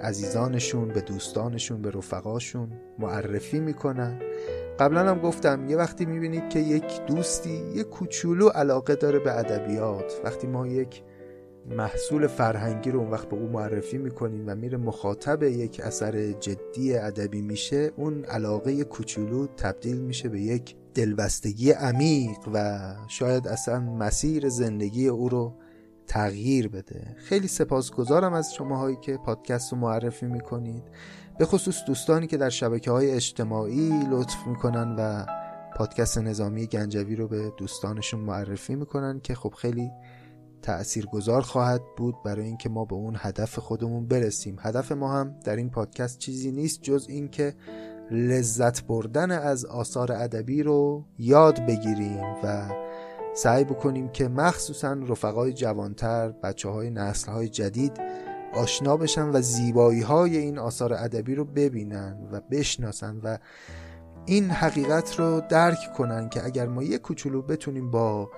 [0.00, 4.20] عزیزانشون به دوستانشون به رفقاشون معرفی می‌کنن.
[4.78, 10.20] قبلا هم گفتم یه وقتی می‌بینید که یک دوستی یه کوچولو علاقه داره به ادبیات.
[10.24, 11.02] وقتی ما یک
[11.76, 16.94] محصول فرهنگی رو اون وقت به او معرفی می‌کنیم و میره مخاطب یک اثر جدی
[16.94, 24.48] ادبی میشه اون علاقه کوچولو تبدیل میشه به یک دلبستگی عمیق و شاید اصلا مسیر
[24.48, 25.54] زندگی او رو
[26.06, 27.16] تغییر بده.
[27.16, 30.82] خیلی سپاسگزارم از شماهایی که پادکست رو معرفی می‌کنید.
[31.38, 35.26] به خصوص دوستانی که در شبکه های اجتماعی لطف می‌کنن و
[35.76, 39.90] پادکست نظامی گنجوی رو به دوستانشون معرفی می‌کنن که خب خیلی
[40.62, 44.56] تأثیر گذار خواهد بود برای اینکه ما به اون هدف خودمون برسیم.
[44.60, 47.54] هدف ما هم در این پادکست چیزی نیست جز اینکه
[48.12, 52.68] لذت بردن از آثار ادبی رو یاد بگیریم و
[53.34, 58.00] سعی بکنیم که مخصوصا رفقای جوانتر بچه های نسل های جدید
[58.54, 63.38] آشنا بشن و زیبایی های این آثار ادبی رو ببینن و بشناسن و
[64.26, 68.30] این حقیقت رو درک کنن که اگر ما یه کوچولو بتونیم با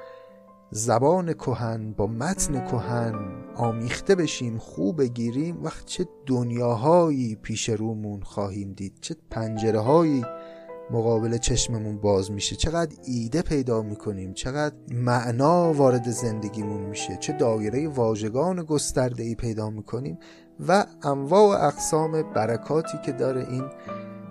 [0.76, 3.14] زبان کهن با متن کهن
[3.56, 5.64] آمیخته بشیم خوب بگیریم.
[5.64, 10.24] وقت چه دنیاهایی پیش رومون خواهیم دید چه پنجره هایی
[10.90, 12.56] مقابل چشممون باز میشه.
[12.56, 17.16] چقدر ایده پیدا می‌کنیم چقدر معنا وارد زندگیمون میشه.
[17.16, 20.18] چه دایره واژگان گسترده ای پیدا می‌کنیم
[20.68, 23.64] و انواع و اقسام برکاتی که داره این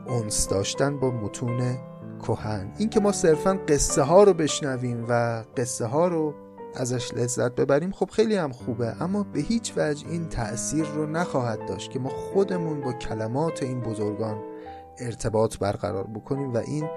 [0.07, 1.77] اونس داشتن با متون
[2.24, 6.34] کهن این که ما صرفا قصه ها رو بشنویم و قصه ها رو
[6.76, 9.03] ازش لذت ببریم خب خیلی هم خوبه.
[9.03, 13.82] اما به هیچ وجه این تأثیر رو نخواهد داشت که ما خودمون با کلمات این
[13.82, 14.38] بزرگان
[14.99, 16.89] ارتباط برقرار بکنیم و این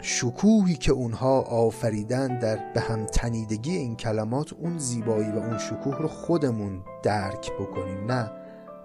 [0.00, 5.98] شکوهی که اونها آفریدن در به هم تنیدگی این کلمات اون زیبایی و اون شکوه
[5.98, 8.30] رو خودمون درک بکنیم نه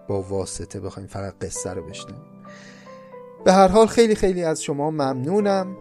[0.07, 2.36] با واسطه بخوایم فقط قصه رو بشنویم.
[3.47, 5.77] به هر حال خیلی خیلی از شما ممنونم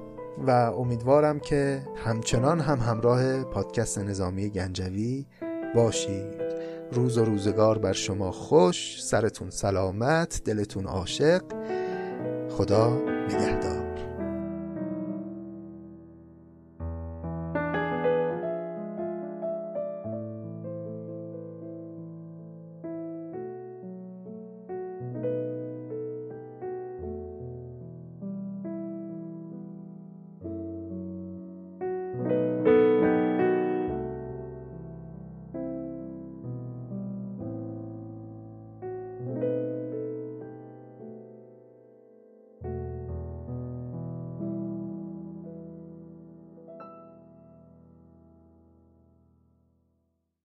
[0.46, 5.26] و امیدوارم که همچنان هم همراه پادکست نظامی گنجوی
[5.74, 6.42] باشید.
[6.92, 11.42] روز و روزگار بر شما خوش سرتون سلامت دلتون عاشق.
[12.50, 12.98] خدا
[13.28, 13.85] نگهدار.